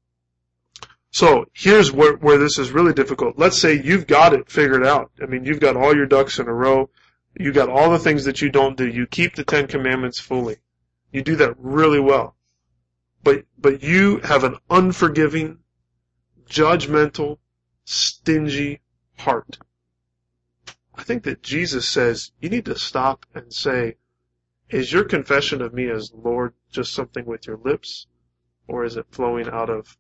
So 1.12 1.46
here's 1.54 1.92
where, 1.92 2.16
where 2.18 2.38
this 2.38 2.60
is 2.60 2.72
really 2.72 2.94
difficult. 2.94 3.38
Let's 3.38 3.60
say 3.60 3.82
you've 3.82 4.08
got 4.08 4.34
it 4.34 4.50
figured 4.50 4.86
out. 4.86 5.12
I 5.22 5.26
mean, 5.26 5.46
you've 5.46 5.60
got 5.60 5.78
all 5.78 5.96
your 5.96 6.06
ducks 6.06 6.40
in 6.40 6.48
a 6.48 6.54
row. 6.54 6.90
You 7.40 7.52
got 7.52 7.70
all 7.70 7.90
the 7.90 8.00
things 8.00 8.26
that 8.26 8.42
you 8.42 8.50
don't 8.50 8.78
do. 8.78 8.88
You 8.88 9.08
keep 9.08 9.36
the 9.36 9.44
Ten 9.44 9.68
Commandments 9.68 10.20
fully. 10.20 10.58
You 11.12 11.24
do 11.24 11.36
that 11.38 11.56
really 11.58 12.00
well 12.00 12.36
but 13.24 13.46
but 13.58 13.84
you 13.84 14.20
have 14.20 14.44
an 14.44 14.58
unforgiving, 14.70 15.60
judgmental, 16.50 17.38
stingy 17.86 18.82
heart. 19.18 19.58
I 20.96 21.04
think 21.04 21.24
that 21.24 21.42
Jesus 21.42 21.88
says 21.88 22.32
you 22.40 22.50
need 22.50 22.66
to 22.66 22.78
stop 22.78 23.26
and 23.34 23.54
say, 23.54 23.96
is 24.70 24.92
your 24.92 25.04
confession 25.04 25.62
of 25.62 25.74
me 25.74 25.90
as 25.90 26.12
Lord 26.14 26.54
just 26.72 26.94
something 26.94 27.26
with 27.26 27.48
your 27.48 27.58
lips, 27.58 28.08
or 28.68 28.84
is 28.84 28.98
it 28.98 29.08
flowing 29.10 29.50
out 29.50 29.70
of 29.70 29.98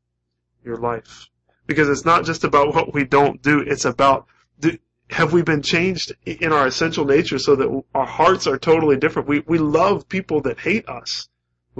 your 0.63 0.77
life? 0.77 1.29
Because 1.65 1.89
it's 1.89 2.05
not 2.05 2.25
just 2.25 2.43
about 2.43 2.75
what 2.75 2.93
we 2.93 3.05
don't 3.05 3.41
do, 3.41 3.61
it's 3.61 3.85
about 3.85 4.27
do, 4.59 4.77
have 5.09 5.33
we 5.33 5.41
been 5.41 5.61
changed 5.61 6.13
in 6.25 6.51
our 6.51 6.67
essential 6.67 7.05
nature 7.05 7.39
so 7.39 7.55
that 7.55 7.83
our 7.95 8.05
hearts 8.05 8.45
are 8.45 8.59
totally 8.59 8.97
different? 8.97 9.27
We, 9.27 9.39
we 9.39 9.57
love 9.57 10.07
people 10.07 10.41
that 10.41 10.59
hate 10.59 10.87
us. 10.87 11.28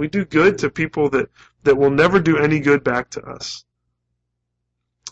We 0.00 0.08
do 0.08 0.24
good 0.24 0.56
to 0.60 0.70
people 0.70 1.10
that, 1.10 1.28
that 1.64 1.76
will 1.76 1.90
never 1.90 2.20
do 2.20 2.38
any 2.38 2.58
good 2.58 2.82
back 2.82 3.10
to 3.10 3.20
us? 3.20 3.66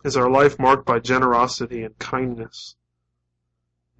Is 0.03 0.17
our 0.17 0.31
life 0.31 0.59
marked 0.59 0.87
by 0.87 0.99
generosity 0.99 1.83
and 1.83 1.99
kindness? 1.99 2.75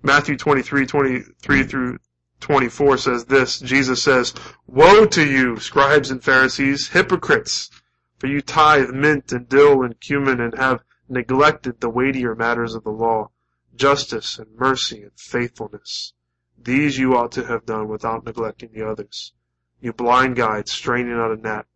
Matthew 0.03 0.39
23, 0.39 0.87
23 0.87 1.63
through 1.65 1.99
24 2.41 2.97
says 2.97 3.27
this, 3.27 3.61
Jesus 3.61 4.03
says, 4.03 4.33
Woe 4.67 5.05
to 5.05 5.31
you, 5.31 5.59
scribes 5.59 6.11
and 6.11 6.25
Pharisees, 6.25 6.89
hypocrites! 6.89 7.69
For 8.17 8.29
you 8.29 8.41
tithe 8.41 8.89
mint 8.89 9.31
and 9.31 9.47
dill 9.47 9.83
and 9.83 10.01
cumin 10.01 10.41
and 10.41 10.57
have 10.57 10.83
neglected 11.07 11.83
the 11.83 11.91
weightier 11.91 12.35
matters 12.35 12.75
of 12.75 12.85
the 12.85 12.93
law, 12.93 13.29
justice 13.77 14.39
and 14.39 14.57
mercy 14.57 15.03
and 15.03 15.13
faithfulness. 15.19 16.15
These 16.57 16.97
you 16.97 17.15
ought 17.15 17.33
to 17.33 17.45
have 17.45 17.67
done 17.67 17.89
without 17.89 18.25
neglecting 18.25 18.71
the 18.73 18.89
others. 18.89 19.35
You 19.81 19.93
blind 19.93 20.37
guides, 20.37 20.73
straining 20.73 21.13
out 21.13 21.31
a 21.31 21.37
gnat 21.37 21.67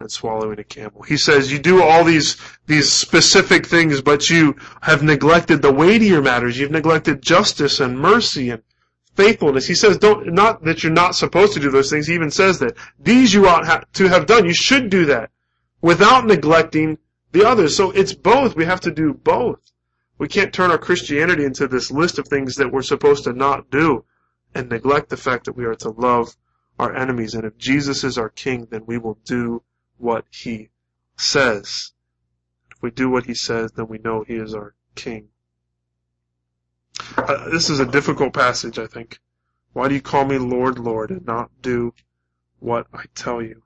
and 0.00 0.10
swallowing 0.10 0.58
a 0.58 0.64
camel. 0.64 1.02
He 1.02 1.16
says 1.16 1.52
you 1.52 1.58
do 1.58 1.82
all 1.82 2.04
these, 2.04 2.36
these 2.66 2.90
specific 2.90 3.66
things, 3.66 4.00
but 4.00 4.30
you 4.30 4.56
have 4.80 5.02
neglected 5.02 5.60
the 5.60 5.72
weightier 5.72 6.22
matters. 6.22 6.58
You've 6.58 6.70
neglected 6.70 7.20
justice 7.22 7.80
and 7.80 7.98
mercy 7.98 8.50
and 8.50 8.62
faithfulness. 9.14 9.66
He 9.66 9.74
says 9.74 9.98
don't, 9.98 10.32
not 10.32 10.64
that 10.64 10.82
you're 10.82 10.92
not 10.92 11.14
supposed 11.14 11.52
to 11.52 11.60
do 11.60 11.70
those 11.70 11.90
things. 11.90 12.06
He 12.06 12.14
even 12.14 12.30
says 12.30 12.58
that 12.60 12.76
these 12.98 13.34
you 13.34 13.46
ought 13.46 13.92
to 13.94 14.08
have 14.08 14.26
done. 14.26 14.46
You 14.46 14.54
should 14.54 14.88
do 14.88 15.04
that 15.06 15.30
without 15.82 16.26
neglecting 16.26 16.98
the 17.32 17.44
others. 17.44 17.76
So 17.76 17.90
it's 17.90 18.14
both. 18.14 18.56
We 18.56 18.64
have 18.64 18.80
to 18.80 18.90
do 18.90 19.12
both. 19.12 19.60
We 20.16 20.28
can't 20.28 20.52
turn 20.52 20.70
our 20.70 20.78
Christianity 20.78 21.44
into 21.44 21.66
this 21.66 21.90
list 21.90 22.18
of 22.18 22.28
things 22.28 22.56
that 22.56 22.72
we're 22.72 22.82
supposed 22.82 23.24
to 23.24 23.32
not 23.32 23.70
do 23.70 24.04
and 24.54 24.68
neglect 24.68 25.10
the 25.10 25.16
fact 25.16 25.44
that 25.44 25.56
we 25.56 25.64
are 25.64 25.74
to 25.76 25.90
love 25.90 26.36
our 26.78 26.94
enemies. 26.94 27.34
And 27.34 27.44
if 27.44 27.58
Jesus 27.58 28.04
is 28.04 28.18
our 28.18 28.28
king, 28.28 28.66
then 28.70 28.84
we 28.86 28.98
will 28.98 29.18
do 29.24 29.62
what 29.98 30.24
he 30.30 30.70
says. 31.16 31.92
If 32.70 32.82
we 32.82 32.90
do 32.90 33.10
what 33.10 33.26
he 33.26 33.34
says, 33.34 33.72
then 33.72 33.88
we 33.88 33.98
know 33.98 34.24
he 34.24 34.36
is 34.36 34.54
our 34.54 34.74
king. 34.94 35.28
Uh, 37.16 37.48
this 37.50 37.70
is 37.70 37.80
a 37.80 37.86
difficult 37.86 38.32
passage, 38.32 38.78
I 38.78 38.86
think. 38.86 39.20
Why 39.72 39.88
do 39.88 39.94
you 39.94 40.00
call 40.00 40.24
me 40.24 40.38
Lord, 40.38 40.78
Lord, 40.78 41.10
and 41.10 41.24
not 41.24 41.50
do 41.62 41.94
what 42.58 42.86
I 42.92 43.04
tell 43.14 43.40
you? 43.40 43.62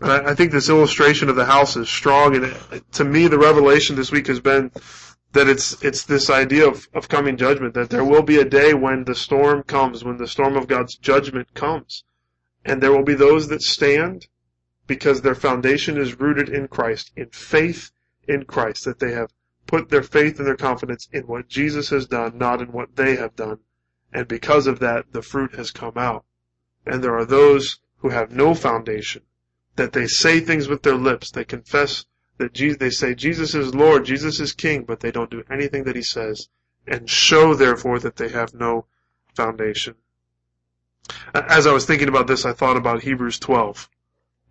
And 0.00 0.12
I, 0.12 0.30
I 0.30 0.34
think 0.34 0.52
this 0.52 0.68
illustration 0.68 1.28
of 1.28 1.36
the 1.36 1.44
house 1.44 1.76
is 1.76 1.88
strong, 1.88 2.36
and 2.36 2.44
it, 2.44 2.92
to 2.92 3.04
me, 3.04 3.26
the 3.26 3.38
revelation 3.38 3.96
this 3.96 4.12
week 4.12 4.28
has 4.28 4.40
been 4.40 4.70
that 5.32 5.48
it's 5.48 5.82
it's 5.82 6.04
this 6.04 6.30
idea 6.30 6.66
of, 6.66 6.88
of 6.94 7.08
coming 7.08 7.36
judgment, 7.36 7.74
that 7.74 7.90
there 7.90 8.04
will 8.04 8.22
be 8.22 8.38
a 8.38 8.44
day 8.44 8.74
when 8.74 9.04
the 9.04 9.14
storm 9.14 9.62
comes, 9.62 10.04
when 10.04 10.16
the 10.16 10.26
storm 10.26 10.56
of 10.56 10.68
God's 10.68 10.96
judgment 10.96 11.52
comes. 11.54 12.04
And 12.64 12.82
there 12.82 12.92
will 12.92 13.04
be 13.04 13.14
those 13.14 13.48
that 13.48 13.62
stand 13.62 14.26
because 14.86 15.20
their 15.20 15.34
foundation 15.34 15.98
is 15.98 16.18
rooted 16.18 16.48
in 16.48 16.66
Christ, 16.68 17.12
in 17.14 17.28
faith 17.30 17.90
in 18.26 18.44
Christ, 18.44 18.84
that 18.84 18.98
they 18.98 19.12
have 19.12 19.32
put 19.66 19.90
their 19.90 20.02
faith 20.02 20.38
and 20.38 20.46
their 20.46 20.56
confidence 20.56 21.08
in 21.12 21.26
what 21.26 21.48
Jesus 21.48 21.90
has 21.90 22.06
done, 22.06 22.38
not 22.38 22.62
in 22.62 22.72
what 22.72 22.96
they 22.96 23.16
have 23.16 23.36
done. 23.36 23.58
And 24.12 24.26
because 24.26 24.66
of 24.66 24.78
that, 24.80 25.12
the 25.12 25.22
fruit 25.22 25.54
has 25.56 25.70
come 25.70 25.96
out. 25.96 26.24
And 26.86 27.04
there 27.04 27.16
are 27.16 27.26
those 27.26 27.78
who 27.98 28.08
have 28.08 28.32
no 28.32 28.54
foundation, 28.54 29.22
that 29.76 29.92
they 29.92 30.06
say 30.06 30.40
things 30.40 30.68
with 30.68 30.82
their 30.82 30.96
lips, 30.96 31.30
they 31.30 31.44
confess 31.44 32.06
that 32.38 32.54
Jesus, 32.54 32.78
they 32.78 32.90
say 32.90 33.14
Jesus 33.14 33.54
is 33.54 33.74
Lord, 33.74 34.04
Jesus 34.04 34.40
is 34.40 34.52
King, 34.52 34.84
but 34.84 35.00
they 35.00 35.10
don't 35.10 35.30
do 35.30 35.44
anything 35.50 35.84
that 35.84 35.96
He 35.96 36.02
says, 36.02 36.48
and 36.86 37.08
show 37.10 37.54
therefore 37.54 37.98
that 37.98 38.16
they 38.16 38.28
have 38.28 38.54
no 38.54 38.86
foundation. 39.34 39.96
As 41.34 41.66
I 41.66 41.72
was 41.72 41.84
thinking 41.84 42.08
about 42.08 42.26
this, 42.26 42.44
I 42.44 42.52
thought 42.52 42.76
about 42.76 43.02
Hebrews 43.02 43.38
12, 43.38 43.88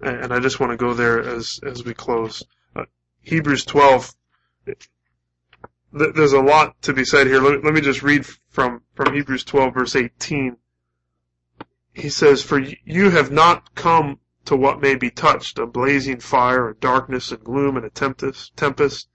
and 0.02 0.34
I 0.34 0.40
just 0.40 0.60
want 0.60 0.72
to 0.72 0.78
go 0.78 0.94
there 0.94 1.20
as 1.20 1.60
as 1.66 1.84
we 1.84 1.94
close. 1.94 2.44
Uh, 2.76 2.86
Hebrews 3.22 3.66
12. 3.66 4.16
There's 5.94 6.34
a 6.34 6.42
lot 6.42 6.82
to 6.84 6.94
be 6.94 7.06
said 7.06 7.28
here. 7.28 7.42
Let 7.42 7.54
me, 7.54 7.60
let 7.64 7.74
me 7.74 7.82
just 7.82 8.04
read 8.04 8.26
from 8.50 8.82
from 8.94 9.14
Hebrews 9.14 9.46
12 9.46 9.74
verse 9.74 9.96
18. 9.96 10.58
He 11.94 12.10
says, 12.10 12.44
"For 12.44 12.60
you 12.60 13.10
have 13.10 13.32
not 13.32 13.74
come 13.74 14.20
to 14.48 14.56
what 14.56 14.82
may 14.82 14.96
be 14.96 15.10
touched, 15.10 15.60
a 15.60 15.66
blazing 15.66 16.22
fire, 16.22 16.70
a 16.70 16.76
darkness 16.76 17.32
and 17.34 17.44
gloom 17.44 17.76
and 17.76 17.86
a 17.86 17.90
tempest, 17.90 18.56
tempest, 18.56 19.10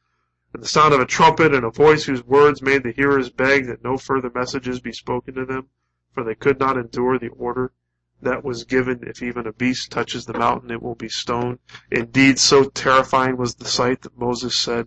and 0.53 0.62
the 0.62 0.68
sound 0.68 0.92
of 0.92 1.01
a 1.01 1.07
trumpet 1.07 1.55
and 1.55 1.64
a 1.64 1.71
voice 1.71 2.05
whose 2.05 2.23
words 2.23 2.61
made 2.61 2.83
the 2.83 2.92
hearers 2.92 3.31
beg 3.31 3.66
that 3.66 3.83
no 3.83 3.97
further 3.97 4.31
messages 4.35 4.79
be 4.81 4.92
spoken 4.92 5.35
to 5.35 5.47
them, 5.47 5.68
for 6.12 6.23
they 6.23 6.35
could 6.35 6.61
not 6.61 6.77
endure 6.77 7.18
the 7.18 7.29
order 7.29 7.73
that 8.21 8.45
was 8.45 8.64
given. 8.64 9.01
If 9.07 9.23
even 9.23 9.47
a 9.47 9.55
beast 9.55 9.90
touches 9.90 10.27
the 10.27 10.38
mountain, 10.38 10.71
it 10.71 10.83
will 10.83 10.97
be 10.97 11.09
stoned. 11.09 11.61
Indeed, 11.90 12.38
so 12.38 12.64
terrifying 12.64 13.38
was 13.38 13.55
the 13.55 13.64
sight 13.64 14.03
that 14.03 14.18
Moses 14.18 14.59
said, 14.59 14.87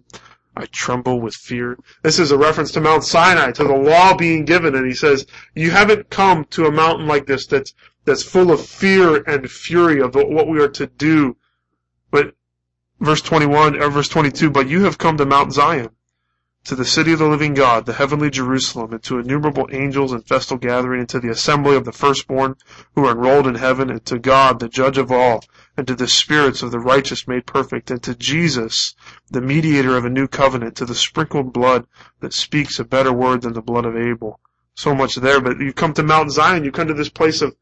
I 0.55 0.67
tremble 0.67 1.19
with 1.21 1.33
fear. 1.33 1.75
This 2.03 2.19
is 2.19 2.29
a 2.29 2.37
reference 2.37 2.71
to 2.73 2.81
Mount 2.81 3.03
Sinai, 3.03 3.51
to 3.53 3.63
the 3.63 3.75
law 3.75 4.15
being 4.15 4.45
given, 4.45 4.75
and 4.75 4.85
he 4.85 4.93
says, 4.93 5.25
you 5.55 5.71
haven't 5.71 6.11
come 6.11 6.45
to 6.51 6.67
a 6.67 6.71
mountain 6.71 7.07
like 7.07 7.25
this 7.25 7.47
that's 7.47 7.73
that's 8.05 8.23
full 8.23 8.51
of 8.51 8.65
fear 8.65 9.23
and 9.27 9.49
fury 9.49 9.99
of 9.99 10.15
what 10.15 10.47
we 10.47 10.61
are 10.61 10.69
to 10.69 10.87
do. 10.87 11.35
But 12.11 12.35
verse 12.99 13.21
21 13.21 13.81
or 13.81 13.89
verse 13.89 14.07
22, 14.07 14.51
but 14.51 14.69
you 14.69 14.85
have 14.85 14.97
come 14.97 15.17
to 15.17 15.25
Mount 15.25 15.53
Zion, 15.53 15.89
to 16.65 16.75
the 16.75 16.85
city 16.85 17.13
of 17.13 17.19
the 17.19 17.27
living 17.27 17.53
God, 17.53 17.85
the 17.85 17.93
heavenly 17.93 18.29
Jerusalem, 18.29 18.93
and 18.93 19.03
to 19.03 19.19
innumerable 19.19 19.67
angels 19.71 20.13
in 20.13 20.21
festal 20.21 20.57
gathering, 20.57 21.01
and 21.01 21.09
to 21.09 21.19
the 21.19 21.29
assembly 21.29 21.75
of 21.75 21.85
the 21.85 21.91
firstborn 21.91 22.55
who 22.93 23.05
are 23.05 23.11
enrolled 23.11 23.47
in 23.47 23.55
heaven, 23.55 23.89
and 23.89 24.05
to 24.05 24.17
God, 24.17 24.59
the 24.59 24.69
judge 24.69 24.97
of 24.97 25.11
all, 25.11 25.43
and 25.75 25.87
to 25.87 25.95
the 25.95 26.07
spirits 26.07 26.61
of 26.61 26.71
the 26.71 26.79
righteous 26.79 27.27
made 27.27 27.45
perfect, 27.45 27.91
and 27.91 28.01
to 28.03 28.15
Jesus, 28.15 28.95
the 29.29 29.41
mediator 29.41 29.97
of 29.97 30.05
a 30.05 30.09
new 30.09 30.27
covenant, 30.27 30.75
to 30.77 30.85
the 30.85 30.95
sprinkled 30.95 31.53
blood 31.53 31.85
that 32.19 32.33
speaks 32.33 32.79
a 32.79 32.83
better 32.83 33.11
word 33.11 33.41
than 33.41 33.53
the 33.53 33.61
blood 33.61 33.85
of 33.85 33.97
Abel. 33.97 34.39
So 34.75 34.95
much 34.95 35.15
there, 35.15 35.41
but 35.41 35.59
you 35.59 35.73
come 35.73 35.93
to 35.93 36.03
Mount 36.03 36.31
Zion, 36.31 36.63
you 36.63 36.71
come 36.71 36.87
to 36.87 36.93
this 36.93 37.09
place 37.09 37.41
of 37.41 37.55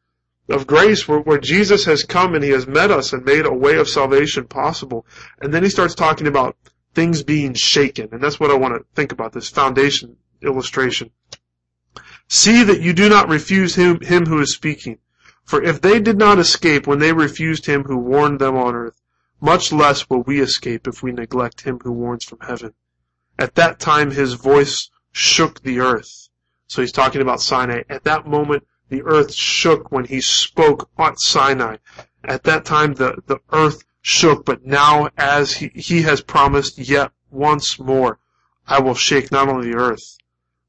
of 0.49 0.67
grace 0.67 1.07
where, 1.07 1.19
where 1.19 1.39
Jesus 1.39 1.85
has 1.85 2.03
come 2.03 2.35
and 2.35 2.43
he 2.43 2.49
has 2.51 2.67
met 2.67 2.91
us 2.91 3.13
and 3.13 3.23
made 3.23 3.45
a 3.45 3.53
way 3.53 3.77
of 3.77 3.87
salvation 3.87 4.45
possible. 4.45 5.05
And 5.41 5.53
then 5.53 5.63
he 5.63 5.69
starts 5.69 5.95
talking 5.95 6.27
about 6.27 6.57
things 6.93 7.23
being 7.23 7.53
shaken. 7.53 8.09
And 8.11 8.21
that's 8.21 8.39
what 8.39 8.51
I 8.51 8.57
want 8.57 8.75
to 8.75 8.85
think 8.95 9.11
about, 9.11 9.33
this 9.33 9.49
foundation 9.49 10.17
illustration. 10.41 11.11
See 12.27 12.63
that 12.63 12.81
you 12.81 12.93
do 12.93 13.09
not 13.09 13.29
refuse 13.29 13.75
him, 13.75 14.01
him 14.01 14.25
who 14.25 14.39
is 14.39 14.53
speaking. 14.53 14.97
For 15.45 15.61
if 15.61 15.81
they 15.81 15.99
did 15.99 16.17
not 16.17 16.39
escape 16.39 16.87
when 16.87 16.99
they 16.99 17.13
refused 17.13 17.65
him 17.65 17.83
who 17.83 17.97
warned 17.97 18.39
them 18.39 18.55
on 18.55 18.75
earth, 18.75 19.01
much 19.41 19.71
less 19.71 20.09
will 20.09 20.23
we 20.23 20.39
escape 20.39 20.87
if 20.87 21.03
we 21.03 21.11
neglect 21.11 21.61
him 21.61 21.79
who 21.83 21.91
warns 21.91 22.23
from 22.23 22.39
heaven. 22.39 22.73
At 23.37 23.55
that 23.55 23.79
time 23.79 24.11
his 24.11 24.33
voice 24.33 24.89
shook 25.11 25.61
the 25.61 25.79
earth. 25.79 26.29
So 26.67 26.81
he's 26.81 26.91
talking 26.91 27.21
about 27.21 27.41
Sinai. 27.41 27.83
At 27.89 28.03
that 28.05 28.25
moment, 28.25 28.65
the 28.89 29.01
earth 29.03 29.33
shook 29.33 29.91
when 29.91 30.05
he 30.05 30.21
spoke 30.21 30.89
at 30.97 31.19
Sinai. 31.19 31.77
At 32.23 32.43
that 32.43 32.65
time 32.65 32.93
the, 32.93 33.21
the 33.27 33.39
earth 33.51 33.83
shook, 34.01 34.45
but 34.45 34.65
now 34.65 35.09
as 35.17 35.53
he, 35.53 35.69
he 35.73 36.01
has 36.03 36.21
promised 36.21 36.77
yet 36.77 37.11
once 37.31 37.79
more, 37.79 38.19
I 38.67 38.79
will 38.79 38.95
shake 38.95 39.31
not 39.31 39.49
only 39.49 39.71
the 39.71 39.77
earth, 39.77 40.17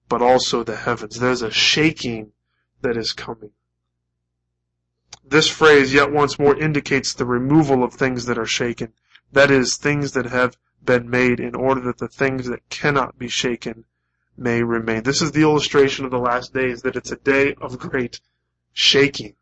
but 0.08 0.22
also 0.22 0.62
the 0.62 0.76
heavens. 0.76 1.18
There's 1.18 1.42
a 1.42 1.50
shaking 1.50 2.32
that 2.80 2.96
is 2.96 3.12
coming. 3.12 3.50
This 5.26 5.48
phrase, 5.48 5.94
yet 5.94 6.12
once 6.12 6.38
more, 6.38 6.56
indicates 6.56 7.14
the 7.14 7.24
removal 7.24 7.82
of 7.82 7.94
things 7.94 8.26
that 8.26 8.38
are 8.38 8.46
shaken. 8.46 8.92
That 9.32 9.50
is, 9.50 9.76
things 9.76 10.12
that 10.12 10.26
have 10.26 10.56
been 10.84 11.08
made 11.08 11.40
in 11.40 11.54
order 11.54 11.80
that 11.82 11.98
the 11.98 12.08
things 12.08 12.46
that 12.46 12.68
cannot 12.68 13.18
be 13.18 13.28
shaken 13.28 13.84
may 14.36 14.62
remain. 14.62 15.02
This 15.02 15.22
is 15.22 15.32
the 15.32 15.42
illustration 15.42 16.04
of 16.04 16.10
the 16.10 16.18
last 16.18 16.52
days, 16.52 16.82
that 16.82 16.96
it's 16.96 17.12
a 17.12 17.16
day 17.16 17.54
of 17.60 17.78
great 17.78 18.20
shaking. 18.72 19.34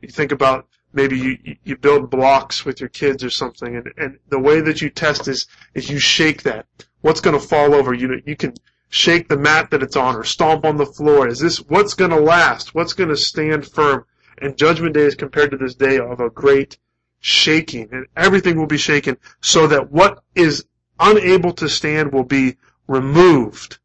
You 0.00 0.08
think 0.08 0.32
about 0.32 0.68
maybe 0.92 1.18
you, 1.18 1.56
you 1.64 1.76
build 1.76 2.10
blocks 2.10 2.64
with 2.64 2.80
your 2.80 2.88
kids 2.88 3.24
or 3.24 3.30
something, 3.30 3.76
and, 3.76 3.92
and 3.96 4.18
the 4.28 4.38
way 4.38 4.60
that 4.60 4.80
you 4.80 4.90
test 4.90 5.28
is, 5.28 5.46
is 5.74 5.90
you 5.90 5.98
shake 5.98 6.42
that. 6.42 6.66
What's 7.00 7.20
going 7.20 7.38
to 7.38 7.46
fall 7.46 7.74
over? 7.74 7.94
You, 7.94 8.20
you 8.26 8.36
can 8.36 8.54
shake 8.88 9.28
the 9.28 9.38
mat 9.38 9.70
that 9.70 9.82
it's 9.82 9.96
on 9.96 10.16
or 10.16 10.24
stomp 10.24 10.64
on 10.64 10.76
the 10.76 10.86
floor. 10.86 11.28
Is 11.28 11.40
this, 11.40 11.58
what's 11.58 11.94
going 11.94 12.10
to 12.10 12.20
last? 12.20 12.74
What's 12.74 12.92
going 12.92 13.10
to 13.10 13.16
stand 13.16 13.66
firm? 13.66 14.04
And 14.38 14.56
Judgment 14.56 14.94
Day 14.94 15.02
is 15.02 15.14
compared 15.14 15.50
to 15.50 15.56
this 15.56 15.74
day 15.74 15.98
of 15.98 16.20
a 16.20 16.30
great 16.30 16.78
shaking, 17.20 17.88
and 17.92 18.06
everything 18.16 18.58
will 18.58 18.66
be 18.66 18.78
shaken 18.78 19.16
so 19.40 19.66
that 19.66 19.90
what 19.90 20.22
is 20.34 20.66
unable 21.00 21.52
to 21.54 21.68
stand 21.68 22.12
will 22.12 22.24
be 22.24 22.56
removed. 22.86 23.78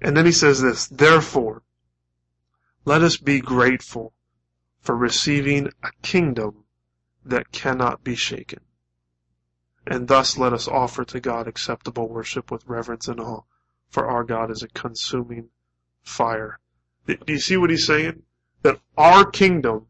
And 0.00 0.16
then 0.16 0.26
he 0.26 0.32
says 0.32 0.60
this, 0.60 0.86
therefore, 0.86 1.62
let 2.84 3.02
us 3.02 3.16
be 3.16 3.40
grateful 3.40 4.12
for 4.80 4.96
receiving 4.96 5.68
a 5.82 5.90
kingdom 6.02 6.64
that 7.24 7.52
cannot 7.52 8.02
be 8.02 8.16
shaken. 8.16 8.60
And 9.86 10.08
thus 10.08 10.36
let 10.36 10.52
us 10.52 10.66
offer 10.66 11.04
to 11.04 11.20
God 11.20 11.46
acceptable 11.46 12.08
worship 12.08 12.50
with 12.50 12.66
reverence 12.66 13.06
and 13.08 13.20
awe, 13.20 13.42
for 13.88 14.06
our 14.06 14.24
God 14.24 14.50
is 14.50 14.62
a 14.62 14.68
consuming 14.68 15.50
fire. 16.02 16.58
Do 17.06 17.16
you 17.26 17.38
see 17.38 17.56
what 17.56 17.70
he's 17.70 17.86
saying? 17.86 18.22
That 18.62 18.80
our 18.96 19.24
kingdom 19.24 19.86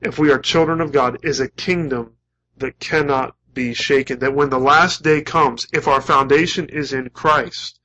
if 0.00 0.18
we 0.18 0.30
are 0.30 0.38
children 0.38 0.80
of 0.80 0.92
God, 0.92 1.18
is 1.24 1.40
a 1.40 1.48
kingdom 1.48 2.14
that 2.56 2.78
cannot 2.78 3.34
be 3.58 3.74
shaken. 3.74 4.20
That 4.20 4.36
when 4.36 4.50
the 4.50 4.66
last 4.72 5.02
day 5.02 5.20
comes, 5.20 5.66
if 5.72 5.88
our 5.88 6.00
foundation 6.00 6.68
is 6.68 6.92
in 6.92 7.10
Christ, 7.10 7.80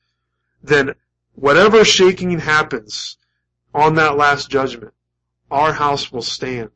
then 0.62 0.94
whatever 1.34 1.84
shaking 1.84 2.38
happens 2.38 3.18
on 3.74 3.96
that 3.96 4.16
last 4.16 4.52
judgment, 4.52 4.94
our 5.50 5.74
house 5.74 6.12
will 6.12 6.22
stand. 6.22 6.70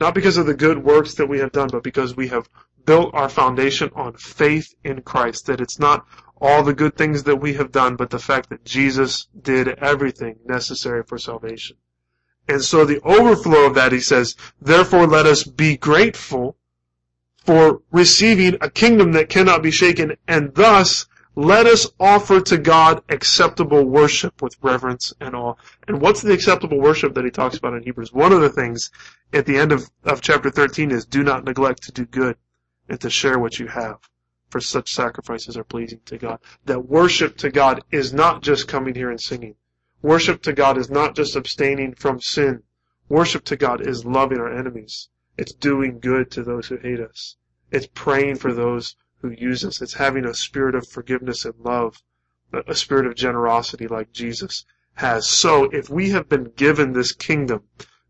Not 0.00 0.14
because 0.14 0.36
of 0.36 0.46
the 0.46 0.54
good 0.54 0.78
works 0.84 1.14
that 1.14 1.28
we 1.28 1.40
have 1.40 1.50
done, 1.50 1.70
but 1.72 1.82
because 1.82 2.16
we 2.16 2.28
have 2.28 2.48
built 2.84 3.10
our 3.14 3.28
foundation 3.28 3.90
on 3.96 4.12
faith 4.14 4.72
in 4.84 5.02
Christ. 5.02 5.46
That 5.46 5.60
it's 5.60 5.80
not 5.80 6.06
all 6.40 6.62
the 6.62 6.80
good 6.82 6.96
things 6.96 7.24
that 7.24 7.40
we 7.40 7.54
have 7.54 7.72
done, 7.72 7.96
but 7.96 8.10
the 8.10 8.26
fact 8.30 8.50
that 8.50 8.64
Jesus 8.64 9.26
did 9.42 9.68
everything 9.68 10.36
necessary 10.44 11.02
for 11.02 11.18
salvation. 11.18 11.76
And 12.48 12.62
so 12.62 12.84
the 12.84 13.00
overflow 13.02 13.66
of 13.66 13.74
that, 13.74 13.90
he 13.90 13.98
says, 13.98 14.36
therefore 14.60 15.08
let 15.08 15.26
us 15.26 15.42
be 15.42 15.76
grateful 15.76 16.56
for 17.46 17.80
receiving 17.92 18.56
a 18.60 18.68
kingdom 18.68 19.12
that 19.12 19.28
cannot 19.28 19.62
be 19.62 19.70
shaken, 19.70 20.16
and 20.26 20.52
thus 20.54 21.06
let 21.36 21.66
us 21.66 21.86
offer 22.00 22.40
to 22.40 22.58
God 22.58 23.02
acceptable 23.08 23.84
worship 23.84 24.42
with 24.42 24.56
reverence 24.62 25.14
and 25.20 25.36
awe. 25.36 25.54
And 25.86 26.00
what's 26.00 26.22
the 26.22 26.32
acceptable 26.32 26.80
worship 26.80 27.14
that 27.14 27.24
he 27.24 27.30
talks 27.30 27.56
about 27.56 27.74
in 27.74 27.82
Hebrews? 27.82 28.12
One 28.12 28.32
of 28.32 28.40
the 28.40 28.50
things 28.50 28.90
at 29.32 29.46
the 29.46 29.58
end 29.58 29.70
of, 29.70 29.88
of 30.04 30.22
chapter 30.22 30.50
13 30.50 30.90
is 30.90 31.06
do 31.06 31.22
not 31.22 31.44
neglect 31.44 31.84
to 31.84 31.92
do 31.92 32.04
good 32.04 32.36
and 32.88 33.00
to 33.00 33.10
share 33.10 33.38
what 33.38 33.58
you 33.58 33.68
have 33.68 33.98
for 34.48 34.60
such 34.60 34.94
sacrifices 34.94 35.56
are 35.56 35.64
pleasing 35.64 36.00
to 36.06 36.18
God. 36.18 36.38
That 36.64 36.88
worship 36.88 37.36
to 37.38 37.50
God 37.50 37.84
is 37.90 38.12
not 38.12 38.42
just 38.42 38.66
coming 38.68 38.94
here 38.94 39.10
and 39.10 39.20
singing. 39.20 39.54
Worship 40.02 40.42
to 40.42 40.52
God 40.52 40.78
is 40.78 40.88
not 40.88 41.14
just 41.14 41.36
abstaining 41.36 41.94
from 41.94 42.20
sin. 42.20 42.62
Worship 43.08 43.44
to 43.44 43.56
God 43.56 43.86
is 43.86 44.04
loving 44.04 44.38
our 44.38 44.52
enemies. 44.52 45.08
It's 45.38 45.52
doing 45.52 45.98
good 46.00 46.30
to 46.30 46.42
those 46.42 46.68
who 46.68 46.78
hate 46.78 47.00
us. 47.00 47.36
It's 47.70 47.88
praying 47.94 48.36
for 48.36 48.54
those 48.54 48.96
who 49.20 49.30
use 49.30 49.64
us. 49.66 49.82
It's 49.82 49.94
having 49.94 50.24
a 50.24 50.32
spirit 50.32 50.74
of 50.74 50.88
forgiveness 50.88 51.44
and 51.44 51.54
love, 51.58 52.02
a 52.52 52.74
spirit 52.74 53.06
of 53.06 53.16
generosity 53.16 53.86
like 53.86 54.12
Jesus 54.12 54.64
has. 54.94 55.28
So 55.28 55.64
if 55.64 55.90
we 55.90 56.10
have 56.10 56.28
been 56.28 56.52
given 56.56 56.92
this 56.92 57.12
kingdom 57.12 57.64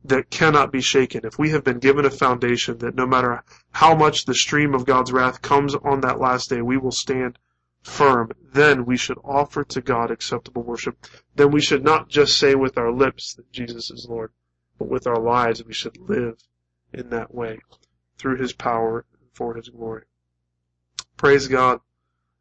that 0.05 0.31
cannot 0.31 0.71
be 0.71 0.81
shaken, 0.81 1.23
if 1.25 1.37
we 1.37 1.51
have 1.51 1.65
been 1.65 1.81
given 1.81 2.05
a 2.05 2.11
foundation 2.11 2.79
that 2.79 2.95
no 2.95 3.07
matter 3.07 3.43
how 3.73 3.97
much 3.97 4.25
the 4.25 4.35
stream 4.35 4.73
of 4.73 4.87
God's 4.87 5.11
wrath 5.11 5.43
comes 5.43 5.75
on 5.75 6.03
that 6.03 6.21
last 6.21 6.51
day, 6.51 6.63
we 6.63 6.77
will 6.77 6.93
stand 6.93 7.41
firm, 7.83 8.31
then 8.53 8.85
we 8.85 8.97
should 8.97 9.19
offer 9.25 9.65
to 9.65 9.81
God 9.81 10.13
acceptable 10.13 10.63
worship. 10.63 11.07
Then 11.35 11.51
we 11.51 11.61
should 11.61 11.83
not 11.83 12.09
just 12.09 12.39
say 12.39 12.55
with 12.55 12.79
our 12.79 12.93
lips 12.93 13.35
that 13.35 13.51
Jesus 13.51 13.91
is 13.91 14.07
Lord, 14.09 14.31
but 14.79 14.89
with 14.89 15.09
our 15.09 15.19
lives 15.19 15.65
we 15.65 15.73
should 15.73 15.97
live 15.97 16.39
in 16.97 17.11
that 17.11 17.35
way 17.35 17.61
through 18.19 18.39
His 18.39 18.53
power 18.53 19.05
and 19.21 19.31
for 19.33 19.55
His 19.55 19.69
glory. 19.69 20.05
Praise 21.17 21.47
God 21.47 21.81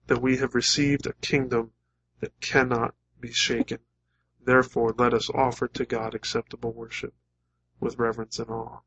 that 0.08 0.22
we 0.22 0.38
have 0.38 0.56
received 0.56 1.06
a 1.06 1.14
kingdom 1.14 1.72
that 2.20 2.40
cannot 2.40 2.96
be 3.20 3.32
shaken. 3.32 3.80
Therefore, 4.44 4.94
let 4.98 5.14
us 5.14 5.30
offer 5.30 5.68
to 5.68 5.86
God 5.86 6.16
acceptable 6.16 6.72
worship 6.72 7.14
with 7.80 8.00
reverence 8.00 8.40
and 8.40 8.50
awe. 8.50 8.80